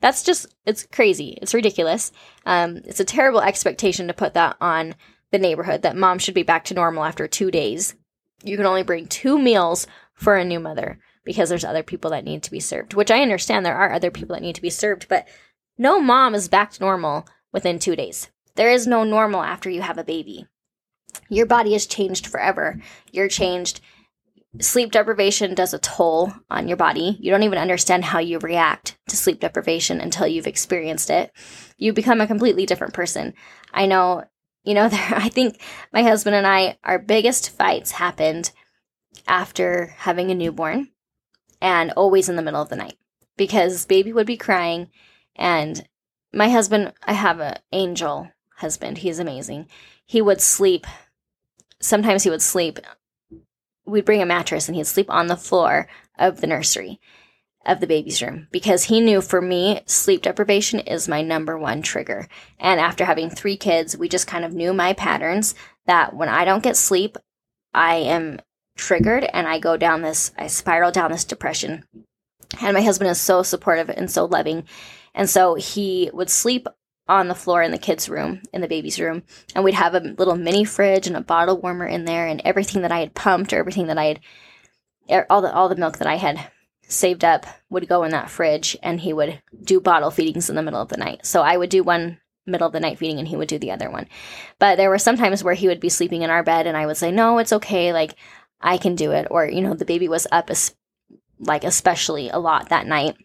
That's 0.00 0.22
just, 0.22 0.46
it's 0.64 0.86
crazy. 0.86 1.38
It's 1.42 1.54
ridiculous. 1.54 2.12
Um, 2.46 2.82
it's 2.84 3.00
a 3.00 3.04
terrible 3.04 3.40
expectation 3.40 4.06
to 4.06 4.14
put 4.14 4.34
that 4.34 4.56
on 4.60 4.94
the 5.32 5.38
neighborhood 5.38 5.82
that 5.82 5.96
mom 5.96 6.18
should 6.18 6.34
be 6.34 6.42
back 6.42 6.64
to 6.66 6.74
normal 6.74 7.04
after 7.04 7.26
two 7.26 7.50
days. 7.50 7.94
You 8.42 8.56
can 8.56 8.66
only 8.66 8.84
bring 8.84 9.06
two 9.06 9.38
meals 9.38 9.86
for 10.14 10.36
a 10.36 10.44
new 10.44 10.60
mother 10.60 11.00
because 11.24 11.48
there's 11.48 11.64
other 11.64 11.82
people 11.82 12.12
that 12.12 12.24
need 12.24 12.42
to 12.44 12.50
be 12.50 12.60
served, 12.60 12.94
which 12.94 13.10
I 13.10 13.20
understand 13.22 13.66
there 13.66 13.76
are 13.76 13.92
other 13.92 14.10
people 14.10 14.34
that 14.34 14.42
need 14.42 14.54
to 14.54 14.62
be 14.62 14.70
served, 14.70 15.08
but 15.08 15.26
no 15.76 16.00
mom 16.00 16.34
is 16.34 16.48
back 16.48 16.70
to 16.72 16.82
normal 16.82 17.26
within 17.52 17.78
two 17.78 17.96
days. 17.96 18.30
There 18.54 18.70
is 18.70 18.86
no 18.86 19.04
normal 19.04 19.42
after 19.42 19.68
you 19.68 19.82
have 19.82 19.98
a 19.98 20.04
baby. 20.04 20.46
Your 21.28 21.46
body 21.46 21.72
has 21.72 21.86
changed 21.86 22.26
forever. 22.26 22.80
You're 23.12 23.28
changed 23.28 23.80
sleep 24.60 24.92
deprivation 24.92 25.54
does 25.54 25.74
a 25.74 25.78
toll 25.78 26.32
on 26.50 26.68
your 26.68 26.76
body. 26.76 27.16
You 27.20 27.30
don't 27.30 27.42
even 27.42 27.58
understand 27.58 28.04
how 28.04 28.18
you 28.18 28.38
react 28.38 28.98
to 29.08 29.16
sleep 29.16 29.40
deprivation 29.40 30.00
until 30.00 30.26
you've 30.26 30.46
experienced 30.46 31.10
it. 31.10 31.32
You 31.76 31.92
become 31.92 32.20
a 32.20 32.26
completely 32.26 32.66
different 32.66 32.94
person. 32.94 33.34
I 33.72 33.86
know, 33.86 34.24
you 34.64 34.74
know, 34.74 34.88
there, 34.88 35.12
I 35.14 35.28
think 35.28 35.60
my 35.92 36.02
husband 36.02 36.36
and 36.36 36.46
I, 36.46 36.78
our 36.84 36.98
biggest 36.98 37.50
fights 37.50 37.92
happened 37.92 38.52
after 39.26 39.94
having 39.98 40.30
a 40.30 40.34
newborn 40.34 40.88
and 41.60 41.92
always 41.92 42.28
in 42.28 42.36
the 42.36 42.42
middle 42.42 42.62
of 42.62 42.68
the 42.68 42.76
night 42.76 42.96
because 43.36 43.86
baby 43.86 44.12
would 44.12 44.26
be 44.26 44.36
crying 44.36 44.88
and 45.36 45.86
my 46.32 46.48
husband, 46.48 46.92
I 47.04 47.14
have 47.14 47.40
an 47.40 47.58
angel 47.72 48.30
husband. 48.56 48.98
He's 48.98 49.18
amazing. 49.18 49.68
He 50.04 50.20
would 50.20 50.40
sleep. 50.40 50.86
Sometimes 51.80 52.22
he 52.22 52.30
would 52.30 52.42
sleep 52.42 52.78
we'd 53.88 54.04
bring 54.04 54.22
a 54.22 54.26
mattress 54.26 54.68
and 54.68 54.76
he'd 54.76 54.86
sleep 54.86 55.10
on 55.10 55.26
the 55.26 55.36
floor 55.36 55.88
of 56.18 56.40
the 56.40 56.46
nursery 56.46 57.00
of 57.66 57.80
the 57.80 57.86
baby's 57.86 58.22
room 58.22 58.48
because 58.50 58.84
he 58.84 59.00
knew 59.00 59.20
for 59.20 59.42
me 59.42 59.80
sleep 59.86 60.22
deprivation 60.22 60.80
is 60.80 61.08
my 61.08 61.22
number 61.22 61.58
one 61.58 61.82
trigger. 61.82 62.28
And 62.58 62.80
after 62.80 63.04
having 63.04 63.30
three 63.30 63.56
kids 63.56 63.96
we 63.96 64.08
just 64.08 64.26
kind 64.26 64.44
of 64.44 64.54
knew 64.54 64.72
my 64.72 64.92
patterns 64.92 65.54
that 65.86 66.14
when 66.14 66.28
i 66.28 66.44
don't 66.44 66.62
get 66.62 66.76
sleep 66.76 67.16
i 67.74 67.96
am 67.96 68.40
triggered 68.76 69.24
and 69.24 69.46
i 69.48 69.58
go 69.58 69.76
down 69.76 70.02
this 70.02 70.32
i 70.38 70.46
spiral 70.46 70.92
down 70.92 71.10
this 71.10 71.24
depression. 71.24 71.84
And 72.60 72.74
my 72.74 72.82
husband 72.82 73.10
is 73.10 73.20
so 73.20 73.42
supportive 73.42 73.90
and 73.90 74.10
so 74.10 74.24
loving. 74.24 74.64
And 75.14 75.28
so 75.28 75.54
he 75.54 76.10
would 76.12 76.30
sleep 76.30 76.66
on 77.08 77.28
the 77.28 77.34
floor 77.34 77.62
in 77.62 77.70
the 77.70 77.78
kids' 77.78 78.08
room, 78.08 78.42
in 78.52 78.60
the 78.60 78.68
baby's 78.68 79.00
room, 79.00 79.22
and 79.54 79.64
we'd 79.64 79.74
have 79.74 79.94
a 79.94 80.00
little 80.00 80.36
mini 80.36 80.64
fridge 80.64 81.06
and 81.06 81.16
a 81.16 81.22
bottle 81.22 81.58
warmer 81.60 81.86
in 81.86 82.04
there, 82.04 82.26
and 82.26 82.42
everything 82.44 82.82
that 82.82 82.92
I 82.92 83.00
had 83.00 83.14
pumped 83.14 83.52
or 83.52 83.58
everything 83.58 83.86
that 83.86 83.98
I 83.98 84.04
had, 84.04 84.20
er, 85.10 85.26
all 85.30 85.40
the 85.40 85.52
all 85.52 85.68
the 85.68 85.76
milk 85.76 85.98
that 85.98 86.06
I 86.06 86.16
had 86.16 86.50
saved 86.82 87.24
up 87.24 87.46
would 87.70 87.88
go 87.88 88.02
in 88.02 88.10
that 88.10 88.30
fridge, 88.30 88.76
and 88.82 89.00
he 89.00 89.12
would 89.12 89.42
do 89.62 89.80
bottle 89.80 90.10
feedings 90.10 90.50
in 90.50 90.56
the 90.56 90.62
middle 90.62 90.80
of 90.80 90.88
the 90.88 90.96
night. 90.96 91.24
So 91.24 91.42
I 91.42 91.56
would 91.56 91.70
do 91.70 91.82
one 91.82 92.20
middle 92.46 92.66
of 92.66 92.72
the 92.72 92.80
night 92.80 92.98
feeding, 92.98 93.18
and 93.18 93.28
he 93.28 93.36
would 93.36 93.48
do 93.48 93.58
the 93.58 93.70
other 93.70 93.90
one. 93.90 94.06
But 94.58 94.76
there 94.76 94.90
were 94.90 94.98
some 94.98 95.16
times 95.16 95.42
where 95.42 95.54
he 95.54 95.68
would 95.68 95.80
be 95.80 95.88
sleeping 95.88 96.22
in 96.22 96.30
our 96.30 96.42
bed, 96.42 96.66
and 96.66 96.76
I 96.76 96.86
would 96.86 96.98
say, 96.98 97.10
"No, 97.10 97.38
it's 97.38 97.52
okay. 97.54 97.92
Like 97.92 98.14
I 98.60 98.76
can 98.76 98.94
do 98.94 99.12
it," 99.12 99.28
or 99.30 99.46
you 99.46 99.62
know, 99.62 99.74
the 99.74 99.84
baby 99.86 100.08
was 100.08 100.26
up, 100.30 100.50
as, 100.50 100.74
like 101.38 101.64
especially 101.64 102.28
a 102.28 102.38
lot 102.38 102.68
that 102.68 102.86
night. 102.86 103.16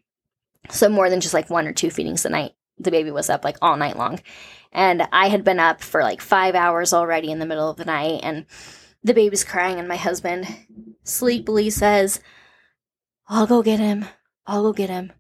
So 0.70 0.88
more 0.88 1.10
than 1.10 1.20
just 1.20 1.34
like 1.34 1.50
one 1.50 1.68
or 1.68 1.74
two 1.74 1.90
feedings 1.90 2.26
a 2.26 2.30
night 2.30 2.54
the 2.78 2.92
baby 2.92 3.12
was 3.12 3.30
up 3.30 3.44
like 3.44 3.58
all 3.62 3.78
night 3.78 3.98
long. 3.98 4.20
And 4.72 5.08
I 5.12 5.30
had 5.30 5.44
been 5.44 5.60
up 5.60 5.82
for 5.82 6.02
like 6.02 6.22
five 6.22 6.56
hours 6.56 6.94
already 6.94 7.32
in 7.32 7.40
the 7.40 7.46
middle 7.46 7.70
of 7.70 7.78
the 7.78 7.86
night, 7.86 8.22
and 8.24 8.46
the 9.04 9.14
baby's 9.14 9.44
crying, 9.44 9.80
and 9.80 9.88
my 9.88 9.98
husband 9.98 10.48
sleepily 11.04 11.70
says, 11.70 12.20
I'll 13.28 13.48
go 13.48 13.62
get 13.62 13.80
him. 13.80 14.06
I'll 14.46 14.64
go 14.64 14.74
get 14.74 14.90
him. 14.90 15.12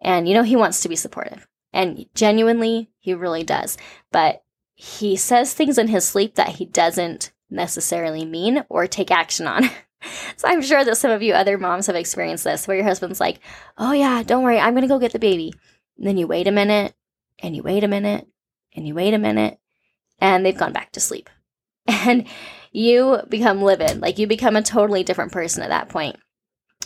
And, 0.00 0.28
you 0.28 0.34
know, 0.34 0.42
he 0.42 0.56
wants 0.56 0.80
to 0.82 0.88
be 0.88 0.96
supportive. 0.96 1.48
And 1.72 2.06
genuinely, 2.14 2.90
he 2.98 3.14
really 3.14 3.42
does. 3.42 3.76
But 4.12 4.42
he 4.74 5.16
says 5.16 5.54
things 5.54 5.78
in 5.78 5.88
his 5.88 6.06
sleep 6.06 6.36
that 6.36 6.50
he 6.50 6.64
doesn't 6.64 7.32
necessarily 7.50 8.24
mean 8.24 8.64
or 8.68 8.86
take 8.86 9.10
action 9.10 9.46
on. 9.46 9.64
so 10.36 10.46
I'm 10.46 10.62
sure 10.62 10.84
that 10.84 10.96
some 10.96 11.10
of 11.10 11.22
you 11.22 11.34
other 11.34 11.58
moms 11.58 11.86
have 11.86 11.96
experienced 11.96 12.44
this 12.44 12.68
where 12.68 12.76
your 12.76 12.86
husband's 12.86 13.20
like, 13.20 13.40
oh, 13.76 13.92
yeah, 13.92 14.22
don't 14.22 14.44
worry, 14.44 14.58
I'm 14.58 14.74
going 14.74 14.82
to 14.82 14.88
go 14.88 14.98
get 14.98 15.12
the 15.12 15.18
baby. 15.18 15.52
And 15.96 16.06
then 16.06 16.16
you 16.16 16.26
wait 16.26 16.46
a 16.46 16.52
minute 16.52 16.94
and 17.40 17.54
you 17.54 17.62
wait 17.62 17.84
a 17.84 17.88
minute 17.88 18.26
and 18.74 18.86
you 18.86 18.94
wait 18.94 19.14
a 19.14 19.18
minute 19.18 19.58
and 20.20 20.44
they've 20.44 20.56
gone 20.56 20.72
back 20.72 20.92
to 20.92 21.00
sleep. 21.00 21.30
And 21.90 22.26
you 22.70 23.22
become 23.28 23.62
livid. 23.62 24.00
Like 24.00 24.18
you 24.18 24.26
become 24.26 24.54
a 24.56 24.62
totally 24.62 25.02
different 25.02 25.32
person 25.32 25.62
at 25.62 25.70
that 25.70 25.88
point. 25.88 26.16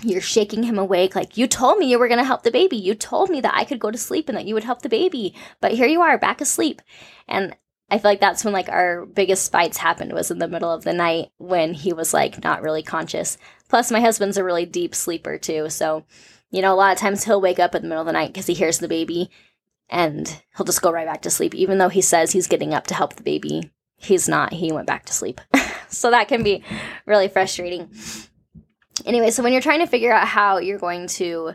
You're 0.03 0.21
shaking 0.21 0.63
him 0.63 0.79
awake. 0.79 1.15
Like, 1.15 1.37
you 1.37 1.47
told 1.47 1.79
me 1.79 1.91
you 1.91 1.99
were 1.99 2.09
going 2.09 2.21
to 2.21 2.25
help 2.25 2.45
the 2.45 2.51
baby. 2.51 2.77
You 2.77 2.95
told 2.95 3.29
me 3.29 3.41
that 3.43 3.55
I 3.55 3.65
could 3.65 3.79
go 3.79 3.91
to 3.91 3.99
sleep 3.99 4.29
and 4.29 4.39
that 4.39 4.47
you 4.47 4.55
would 4.55 4.65
help 4.65 4.81
the 4.81 4.89
baby. 4.89 5.35
But 5.61 5.73
here 5.73 5.87
you 5.87 6.01
are, 6.01 6.17
back 6.17 6.41
asleep. 6.41 6.81
And 7.29 7.55
I 7.91 7.99
feel 7.99 8.11
like 8.11 8.21
that's 8.21 8.43
when 8.43 8.55
like 8.55 8.71
our 8.71 9.05
biggest 9.05 9.53
fights 9.53 9.77
happened 9.77 10.15
was 10.15 10.31
in 10.31 10.39
the 10.39 10.49
middle 10.49 10.73
of 10.73 10.83
the 10.83 10.95
night 10.95 11.29
when 11.37 11.75
he 11.75 11.93
was 11.93 12.15
like 12.15 12.43
not 12.43 12.63
really 12.63 12.83
conscious. 12.83 13.37
Plus 13.69 13.91
my 13.91 14.01
husband's 14.01 14.39
a 14.39 14.45
really 14.45 14.65
deep 14.65 14.95
sleeper 14.95 15.37
too. 15.37 15.69
So, 15.69 16.05
you 16.51 16.63
know, 16.63 16.73
a 16.73 16.77
lot 16.77 16.93
of 16.93 16.99
times 16.99 17.25
he'll 17.25 17.43
wake 17.43 17.59
up 17.59 17.75
in 17.75 17.83
the 17.83 17.89
middle 17.89 18.01
of 18.01 18.07
the 18.07 18.13
night 18.13 18.29
because 18.29 18.47
he 18.47 18.55
hears 18.55 18.79
the 18.79 18.89
baby 18.89 19.31
and 19.93 20.43
he'll 20.57 20.67
just 20.67 20.83
go 20.83 20.91
right 20.91 21.07
back 21.07 21.23
to 21.23 21.31
sleep. 21.31 21.55
Even 21.55 21.79
though 21.79 21.91
he 21.91 22.01
says 22.01 22.33
he's 22.33 22.49
getting 22.49 22.75
up 22.75 22.87
to 22.89 22.95
help 22.95 23.15
the 23.15 23.23
baby, 23.23 23.71
he's 23.97 24.29
not. 24.29 24.53
He 24.53 24.73
went 24.73 24.87
back 24.87 25.05
to 25.05 25.13
sleep. 25.13 25.41
so 25.89 26.11
that 26.11 26.29
can 26.29 26.43
be 26.43 26.65
really 27.07 27.29
frustrating. 27.29 27.95
Anyway, 29.05 29.31
so 29.31 29.43
when 29.43 29.53
you're 29.53 29.63
trying 29.63 29.81
to 29.81 29.87
figure 29.87 30.13
out 30.13 30.27
how 30.27 30.57
you're 30.57 30.79
going 30.79 31.07
to 31.09 31.53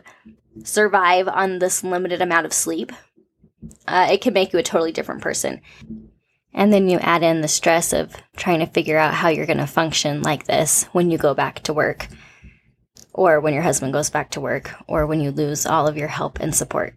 survive 0.62 1.26
on 1.26 1.58
this 1.58 1.82
limited 1.82 2.22
amount 2.22 2.46
of 2.46 2.52
sleep, 2.52 2.92
uh, 3.88 4.08
it 4.10 4.20
can 4.20 4.34
make 4.34 4.52
you 4.52 4.58
a 4.60 4.62
totally 4.62 4.92
different 4.92 5.20
person. 5.20 5.60
And 6.54 6.72
then 6.72 6.88
you 6.88 6.98
add 6.98 7.24
in 7.24 7.40
the 7.40 7.48
stress 7.48 7.92
of 7.92 8.14
trying 8.36 8.60
to 8.60 8.66
figure 8.66 8.98
out 8.98 9.14
how 9.14 9.28
you're 9.28 9.46
going 9.46 9.58
to 9.58 9.66
function 9.66 10.22
like 10.22 10.46
this 10.46 10.84
when 10.92 11.10
you 11.10 11.18
go 11.18 11.34
back 11.34 11.60
to 11.64 11.72
work, 11.72 12.06
or 13.12 13.40
when 13.40 13.52
your 13.52 13.62
husband 13.62 13.92
goes 13.92 14.10
back 14.10 14.30
to 14.30 14.40
work, 14.40 14.72
or 14.86 15.06
when 15.06 15.20
you 15.20 15.32
lose 15.32 15.66
all 15.66 15.88
of 15.88 15.96
your 15.96 16.08
help 16.08 16.38
and 16.38 16.54
support. 16.54 16.94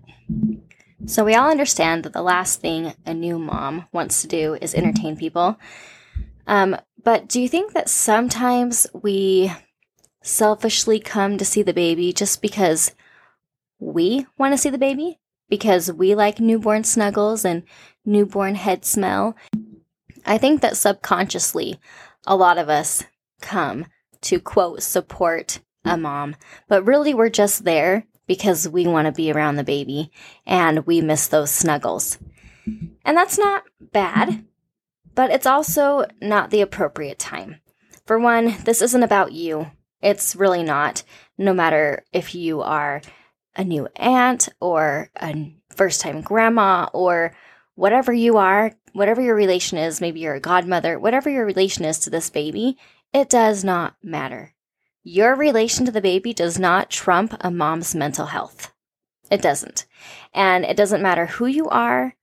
So, 1.06 1.26
we 1.26 1.36
all 1.36 1.50
understand 1.50 2.04
that 2.04 2.14
the 2.14 2.22
last 2.22 2.62
thing 2.62 2.94
a 3.06 3.14
new 3.14 3.40
mom 3.40 3.88
wants 3.92 4.22
to 4.22 4.28
do 4.28 4.58
is 4.62 4.76
entertain 4.76 5.18
people. 5.18 5.58
Um, 6.48 6.78
but 7.04 7.28
do 7.28 7.42
you 7.42 7.50
think 7.50 7.74
that 7.74 7.90
sometimes 7.90 8.88
we 8.94 9.52
selfishly 10.22 11.00
come 11.00 11.38
to 11.38 11.46
see 11.46 11.64
the 11.64 11.74
baby 11.74 12.14
just 12.14 12.42
because 12.42 12.94
we 13.80 14.28
want 14.38 14.54
to 14.54 14.58
see 14.58 14.70
the 14.70 14.78
baby? 14.78 15.20
Because 15.50 15.92
we 15.92 16.16
like 16.16 16.40
newborn 16.40 16.84
snuggles 16.84 17.44
and 17.44 17.64
newborn 18.06 18.56
head 18.56 18.86
smell? 18.86 19.36
I 20.26 20.38
think 20.38 20.62
that 20.62 20.78
subconsciously, 20.78 21.80
a 22.28 22.36
lot 22.36 22.58
of 22.58 22.70
us 22.70 23.04
come 23.42 23.88
to 24.22 24.40
quote 24.40 24.84
support 24.84 25.60
a 25.84 25.98
mom, 25.98 26.36
but 26.68 26.86
really 26.86 27.14
we're 27.14 27.30
just 27.30 27.64
there 27.64 28.06
because 28.32 28.66
we 28.66 28.88
want 28.88 29.08
to 29.08 29.12
be 29.12 29.30
around 29.30 29.58
the 29.58 29.64
baby 29.66 30.10
and 30.46 30.88
we 30.88 31.02
miss 31.02 31.28
those 31.28 31.52
snuggles. 31.52 32.18
And 33.04 33.18
that's 33.18 33.38
not 33.38 33.66
bad, 33.92 34.46
but 35.14 35.32
it's 35.32 35.46
also 35.46 36.06
not 36.22 36.50
the 36.50 36.62
appropriate 36.62 37.20
time. 37.20 37.60
For 38.06 38.18
one, 38.18 38.56
this 38.64 38.82
isn't 38.82 39.04
about 39.04 39.34
you. 39.34 39.70
It's 40.02 40.34
really 40.34 40.64
not, 40.64 41.04
no 41.38 41.54
matter 41.54 42.06
if 42.14 42.34
you 42.34 42.62
are 42.62 43.02
a 43.58 43.66
new 43.66 43.90
aunt 43.98 44.48
or 44.62 45.10
a 45.22 45.54
first 45.76 46.00
time 46.00 46.22
grandma 46.22 46.88
or 46.94 47.36
whatever 47.76 48.14
you 48.14 48.38
are, 48.38 48.72
whatever 48.94 49.22
your 49.22 49.36
relation 49.36 49.78
is, 49.78 50.00
maybe 50.00 50.22
you're 50.22 50.36
a 50.36 50.40
godmother, 50.40 50.98
whatever 50.98 51.30
your 51.30 51.46
relation 51.46 51.84
is 51.84 52.00
to 52.00 52.10
this 52.10 52.30
baby, 52.30 52.78
it 53.14 53.30
does 53.30 53.66
not 53.66 53.96
matter. 54.02 54.54
Your 55.04 55.36
relation 55.36 55.86
to 55.86 55.92
the 55.92 56.02
baby 56.02 56.34
does 56.34 56.60
not 56.60 56.90
trump 56.90 57.36
a 57.40 57.50
mom's 57.50 57.96
mental 57.96 58.28
health. 58.28 58.74
It 59.32 59.42
doesn't. 59.42 59.86
And 60.34 60.64
it 60.66 60.78
doesn't 60.78 61.02
matter 61.02 61.26
who 61.26 61.46
you 61.46 61.68
are, 61.70 62.16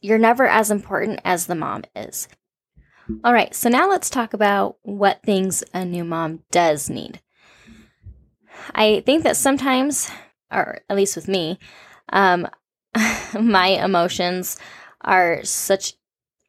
you're 0.00 0.18
never 0.18 0.46
as 0.46 0.70
important 0.70 1.20
as 1.24 1.46
the 1.46 1.54
mom 1.54 1.84
is. 1.94 2.28
All 3.24 3.32
right, 3.32 3.54
so 3.54 3.68
now 3.68 3.88
let's 3.88 4.10
talk 4.10 4.34
about 4.34 4.76
what 4.82 5.22
things 5.22 5.64
a 5.72 5.84
new 5.84 6.04
mom 6.04 6.40
does 6.50 6.90
need. 6.90 7.20
I 8.74 9.00
think 9.06 9.22
that 9.22 9.36
sometimes, 9.36 10.10
or 10.52 10.80
at 10.88 10.96
least 10.96 11.16
with 11.16 11.26
me, 11.26 11.58
um, 12.12 12.46
my 13.40 13.68
emotions 13.68 14.58
are 15.00 15.42
such 15.44 15.94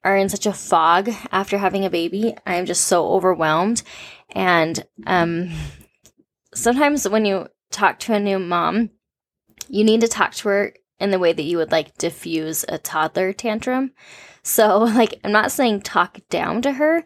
are 0.03 0.15
in 0.15 0.29
such 0.29 0.45
a 0.45 0.53
fog 0.53 1.09
after 1.31 1.57
having 1.57 1.83
a 1.83 1.89
baby. 1.89 2.33
I'm 2.45 2.65
just 2.65 2.85
so 2.85 3.09
overwhelmed, 3.09 3.83
and 4.31 4.85
um, 5.07 5.51
sometimes 6.53 7.07
when 7.07 7.25
you 7.25 7.47
talk 7.71 7.99
to 7.99 8.13
a 8.13 8.19
new 8.19 8.39
mom, 8.39 8.91
you 9.67 9.83
need 9.83 10.01
to 10.01 10.07
talk 10.07 10.33
to 10.35 10.49
her 10.49 10.73
in 10.99 11.11
the 11.11 11.19
way 11.19 11.33
that 11.33 11.43
you 11.43 11.57
would 11.57 11.71
like 11.71 11.97
diffuse 11.97 12.65
a 12.67 12.77
toddler 12.77 13.33
tantrum. 13.33 13.91
So, 14.43 14.77
like, 14.95 15.19
I'm 15.23 15.31
not 15.31 15.51
saying 15.51 15.81
talk 15.81 16.19
down 16.29 16.61
to 16.63 16.73
her, 16.73 17.03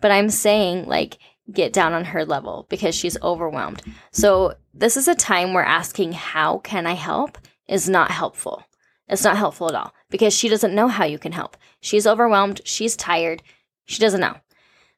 but 0.00 0.10
I'm 0.10 0.30
saying 0.30 0.86
like 0.86 1.18
get 1.52 1.72
down 1.72 1.92
on 1.92 2.06
her 2.06 2.24
level 2.24 2.66
because 2.68 2.94
she's 2.94 3.20
overwhelmed. 3.22 3.82
So, 4.10 4.54
this 4.74 4.96
is 4.96 5.08
a 5.08 5.14
time 5.14 5.52
where 5.52 5.64
asking, 5.64 6.12
How 6.12 6.58
can 6.58 6.86
I 6.86 6.94
help? 6.94 7.38
is 7.68 7.88
not 7.88 8.10
helpful. 8.10 8.64
It's 9.08 9.24
not 9.24 9.36
helpful 9.36 9.68
at 9.68 9.74
all 9.74 9.94
because 10.10 10.34
she 10.34 10.48
doesn't 10.48 10.74
know 10.74 10.88
how 10.88 11.04
you 11.04 11.18
can 11.18 11.32
help. 11.32 11.56
She's 11.80 12.06
overwhelmed, 12.06 12.60
she's 12.64 12.96
tired, 12.96 13.42
she 13.84 14.00
doesn't 14.00 14.20
know. 14.20 14.36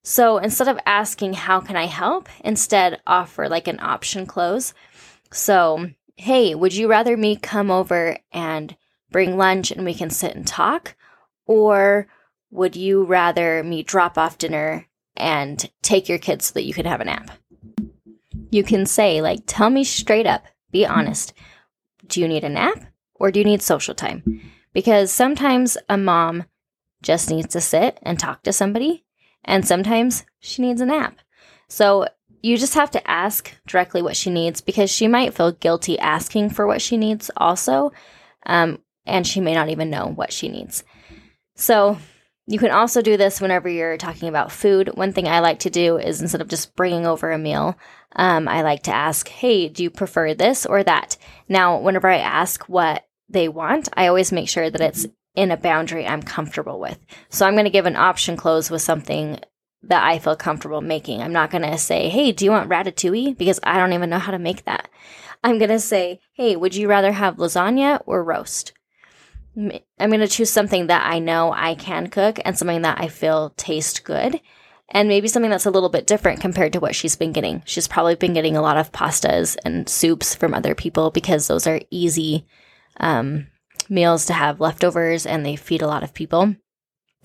So, 0.07 0.37
instead 0.37 0.69
of 0.69 0.79
asking, 0.85 1.33
How 1.33 1.61
can 1.61 1.77
I 1.77 1.87
help? 1.87 2.29
instead 2.45 3.01
offer 3.07 3.49
like 3.49 3.67
an 3.67 3.81
option 3.81 4.27
close. 4.27 4.75
So, 5.33 5.91
hey, 6.17 6.55
would 6.55 6.75
you 6.75 6.89
rather 6.89 7.17
me 7.17 7.37
come 7.37 7.71
over 7.71 8.19
and 8.31 8.77
bring 9.11 9.39
lunch 9.39 9.71
and 9.71 9.85
we 9.85 9.95
can 9.95 10.11
sit 10.11 10.37
and 10.37 10.47
talk? 10.47 10.95
Or 11.47 12.07
would 12.51 12.77
you 12.77 13.05
rather 13.05 13.65
me 13.65 13.83
drop 13.83 14.19
off 14.19 14.37
dinner 14.37 14.87
and 15.17 15.71
take 15.83 16.09
your 16.09 16.19
kids 16.19 16.47
so 16.47 16.55
that 16.55 16.65
you 16.65 16.75
can 16.75 16.85
have 16.85 17.01
a 17.01 17.05
nap? 17.05 17.31
You 18.51 18.63
can 18.63 18.85
say, 18.85 19.23
like, 19.23 19.41
tell 19.47 19.71
me 19.71 19.85
straight 19.85 20.27
up, 20.27 20.45
be 20.71 20.85
honest. 20.85 21.33
Do 22.07 22.21
you 22.21 22.29
need 22.29 22.45
a 22.45 22.51
nap 22.51 22.79
or 23.15 23.31
do 23.31 23.39
you 23.41 23.45
need 23.45 23.63
social 23.63 23.95
time? 23.95 24.53
Because 24.75 25.11
sometimes 25.11 25.79
a 25.89 25.97
mom 25.97 26.45
just 27.03 27.31
needs 27.31 27.55
to 27.55 27.61
sit 27.61 27.99
and 28.03 28.19
talk 28.19 28.43
to 28.43 28.53
somebody, 28.53 29.04
and 29.45 29.67
sometimes 29.67 30.25
she 30.41 30.63
needs 30.63 30.81
a 30.81 30.87
nap. 30.87 31.19
So 31.69 32.07
you 32.43 32.59
just 32.59 32.75
have 32.75 32.91
to 32.91 33.11
ask 33.11 33.53
directly 33.67 34.03
what 34.03 34.17
she 34.17 34.31
needs 34.31 34.61
because 34.61 34.91
she 34.91 35.09
might 35.09 35.35
feel 35.35 35.53
guilty 35.53 35.99
asking 35.99 36.51
for 36.51 36.67
what 36.67 36.83
she 36.83 36.97
needs 36.97 37.31
also, 37.37 37.93
um, 38.47 38.79
and 39.07 39.27
she 39.27 39.41
may 39.41 39.55
not 39.55 39.71
even 39.71 39.91
know 39.91 40.07
what 40.07 40.33
she 40.33 40.49
needs. 40.49 40.85
So 41.57 41.99
you 42.47 42.59
can 42.59 42.71
also 42.71 43.01
do 43.01 43.17
this 43.17 43.41
whenever 43.41 43.69
you're 43.69 43.97
talking 43.97 44.29
about 44.29 44.53
food. 44.53 44.91
One 44.95 45.13
thing 45.13 45.27
I 45.27 45.39
like 45.41 45.61
to 45.61 45.71
do 45.71 45.97
is 45.97 46.21
instead 46.21 46.43
of 46.43 46.49
just 46.49 46.77
bringing 46.77 47.07
over 47.07 47.33
a 47.33 47.39
meal, 47.39 47.79
um, 48.17 48.47
I 48.47 48.61
like 48.61 48.83
to 48.85 48.95
ask, 48.95 49.27
hey, 49.29 49.69
do 49.69 49.83
you 49.83 49.91
prefer 49.91 50.35
this 50.35 50.67
or 50.67 50.83
that? 50.83 51.17
Now, 51.49 51.79
whenever 51.79 52.09
I 52.09 52.19
ask 52.19 52.65
what 52.69 53.07
they 53.31 53.49
want, 53.49 53.89
I 53.95 54.07
always 54.09 54.33
make 54.33 54.49
sure 54.51 54.69
that 54.69 54.81
it's 54.81 55.07
in 55.35 55.51
a 55.51 55.57
boundary 55.57 56.07
I'm 56.07 56.23
comfortable 56.23 56.79
with. 56.79 56.99
So 57.29 57.47
I'm 57.47 57.55
going 57.55 57.65
to 57.65 57.71
give 57.71 57.87
an 57.87 57.97
option 57.97 58.37
close 58.37 58.71
with 58.71 58.83
something 58.83 59.41
that 59.83 60.05
I 60.05 60.19
feel 60.19 60.37
comfortable 60.37 60.81
making. 60.81 61.21
I'm 61.21 61.33
not 61.33 61.51
going 61.51 61.63
to 61.63 61.77
say, 61.79 62.09
hey, 62.09 62.33
do 62.33 62.45
you 62.45 62.51
want 62.51 62.71
ratatouille? 62.71 63.37
Because 63.37 63.61
I 63.63 63.79
don't 63.79 63.93
even 63.93 64.11
know 64.11 64.19
how 64.19 64.33
to 64.33 64.39
make 64.39 64.65
that. 64.65 64.89
I'm 65.43 65.59
going 65.59 65.71
to 65.71 65.81
say, 65.81 66.21
hey, 66.33 66.57
would 66.57 66.75
you 66.75 66.89
rather 66.89 67.13
have 67.13 67.37
lasagna 67.37 68.03
or 68.07 68.25
roast? 68.25 68.73
I'm 69.57 70.11
going 70.11 70.21
to 70.21 70.27
choose 70.27 70.51
something 70.51 70.89
that 70.89 71.07
I 71.07 71.19
know 71.19 71.53
I 71.53 71.75
can 71.75 72.09
cook 72.09 72.41
and 72.45 72.57
something 72.57 72.83
that 72.83 73.01
I 73.01 73.09
feel 73.09 73.51
tastes 73.57 74.01
good. 74.01 74.41
And 74.89 75.09
maybe 75.09 75.29
something 75.29 75.51
that's 75.51 75.67
a 75.67 75.71
little 75.71 75.89
bit 75.89 76.07
different 76.07 76.41
compared 76.41 76.73
to 76.75 76.81
what 76.81 76.95
she's 76.95 77.17
been 77.17 77.33
getting. 77.33 77.63
She's 77.65 77.89
probably 77.89 78.15
been 78.15 78.35
getting 78.35 78.57
a 78.57 78.63
lot 78.63 78.77
of 78.77 78.93
pastas 78.93 79.57
and 79.65 79.89
soups 79.89 80.35
from 80.35 80.55
other 80.55 80.75
people 80.75 81.11
because 81.11 81.47
those 81.47 81.67
are 81.67 81.81
easy 81.91 82.47
um, 83.01 83.49
meals 83.91 84.27
to 84.27 84.33
have 84.33 84.61
leftovers 84.61 85.27
and 85.27 85.45
they 85.45 85.57
feed 85.57 85.83
a 85.83 85.87
lot 85.87 86.03
of 86.03 86.15
people. 86.15 86.55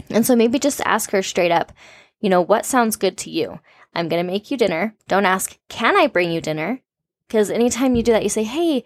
And 0.10 0.26
so 0.26 0.36
maybe 0.36 0.60
just 0.60 0.82
ask 0.86 1.12
her 1.12 1.22
straight 1.22 1.52
up, 1.52 1.72
you 2.19 2.30
know, 2.30 2.41
what 2.41 2.65
sounds 2.65 2.95
good 2.95 3.17
to 3.19 3.30
you? 3.30 3.60
I'm 3.93 4.08
going 4.08 4.24
to 4.24 4.32
make 4.32 4.52
you 4.52 4.58
dinner. 4.58 4.95
Don't 5.08 5.26
ask, 5.26 5.58
can 5.67 5.98
I 5.98 6.08
bring 6.08 6.32
you 6.32 6.41
dinner? 6.41 6.82
Because 7.28 7.50
anytime 7.50 7.95
you 7.95 8.04
do 8.04 8.12
that, 8.12 8.24
you 8.24 8.30
say, 8.30 8.43
hey, 8.43 8.84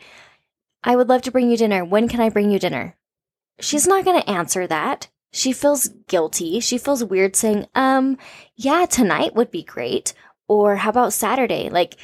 I 0.84 0.96
would 0.96 1.10
love 1.10 1.22
to 1.24 1.32
bring 1.32 1.50
you 1.50 1.58
dinner. 1.58 1.86
When 1.86 2.08
can 2.08 2.20
I 2.20 2.30
bring 2.30 2.52
you 2.52 2.60
dinner? 2.60 2.96
She's 3.60 3.88
not 3.88 4.06
going 4.06 4.22
to 4.22 4.30
answer 4.30 4.68
that. 4.68 5.08
She 5.32 5.52
feels 5.52 5.88
guilty. 6.08 6.60
She 6.60 6.78
feels 6.78 7.04
weird 7.04 7.36
saying, 7.36 7.68
um, 7.74 8.18
yeah, 8.56 8.86
tonight 8.86 9.36
would 9.36 9.50
be 9.50 9.64
great. 9.64 10.14
Or 10.48 10.76
how 10.76 10.90
about 10.90 11.14
Saturday? 11.14 11.70
Like, 11.70 11.96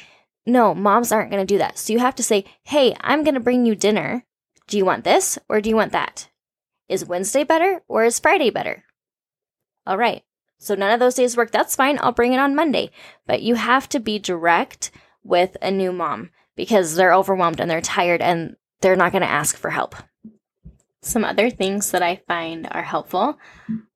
no, 0.46 0.74
moms 0.74 1.12
aren't 1.12 1.30
going 1.30 1.46
to 1.46 1.54
do 1.54 1.58
that. 1.58 1.78
So 1.78 1.92
you 1.92 1.98
have 1.98 2.14
to 2.16 2.22
say, 2.22 2.44
hey, 2.64 2.96
I'm 3.00 3.22
going 3.22 3.34
to 3.34 3.40
bring 3.40 3.66
you 3.66 3.74
dinner. 3.74 4.24
Do 4.70 4.78
you 4.78 4.84
want 4.84 5.02
this 5.02 5.36
or 5.48 5.60
do 5.60 5.68
you 5.68 5.74
want 5.74 5.90
that? 5.92 6.28
Is 6.88 7.04
Wednesday 7.04 7.42
better 7.42 7.82
or 7.88 8.04
is 8.04 8.20
Friday 8.20 8.50
better? 8.50 8.84
All 9.84 9.98
right. 9.98 10.22
So 10.58 10.76
none 10.76 10.92
of 10.92 11.00
those 11.00 11.16
days 11.16 11.36
work. 11.36 11.50
That's 11.50 11.74
fine. 11.74 11.98
I'll 12.00 12.12
bring 12.12 12.32
it 12.32 12.38
on 12.38 12.54
Monday. 12.54 12.92
But 13.26 13.42
you 13.42 13.56
have 13.56 13.88
to 13.88 13.98
be 13.98 14.20
direct 14.20 14.92
with 15.24 15.56
a 15.60 15.72
new 15.72 15.92
mom 15.92 16.30
because 16.54 16.94
they're 16.94 17.12
overwhelmed 17.12 17.58
and 17.58 17.68
they're 17.68 17.80
tired 17.80 18.22
and 18.22 18.54
they're 18.80 18.94
not 18.94 19.10
going 19.10 19.22
to 19.22 19.28
ask 19.28 19.56
for 19.56 19.70
help. 19.70 19.96
Some 21.02 21.24
other 21.24 21.50
things 21.50 21.90
that 21.90 22.02
I 22.02 22.22
find 22.28 22.68
are 22.70 22.82
helpful 22.82 23.38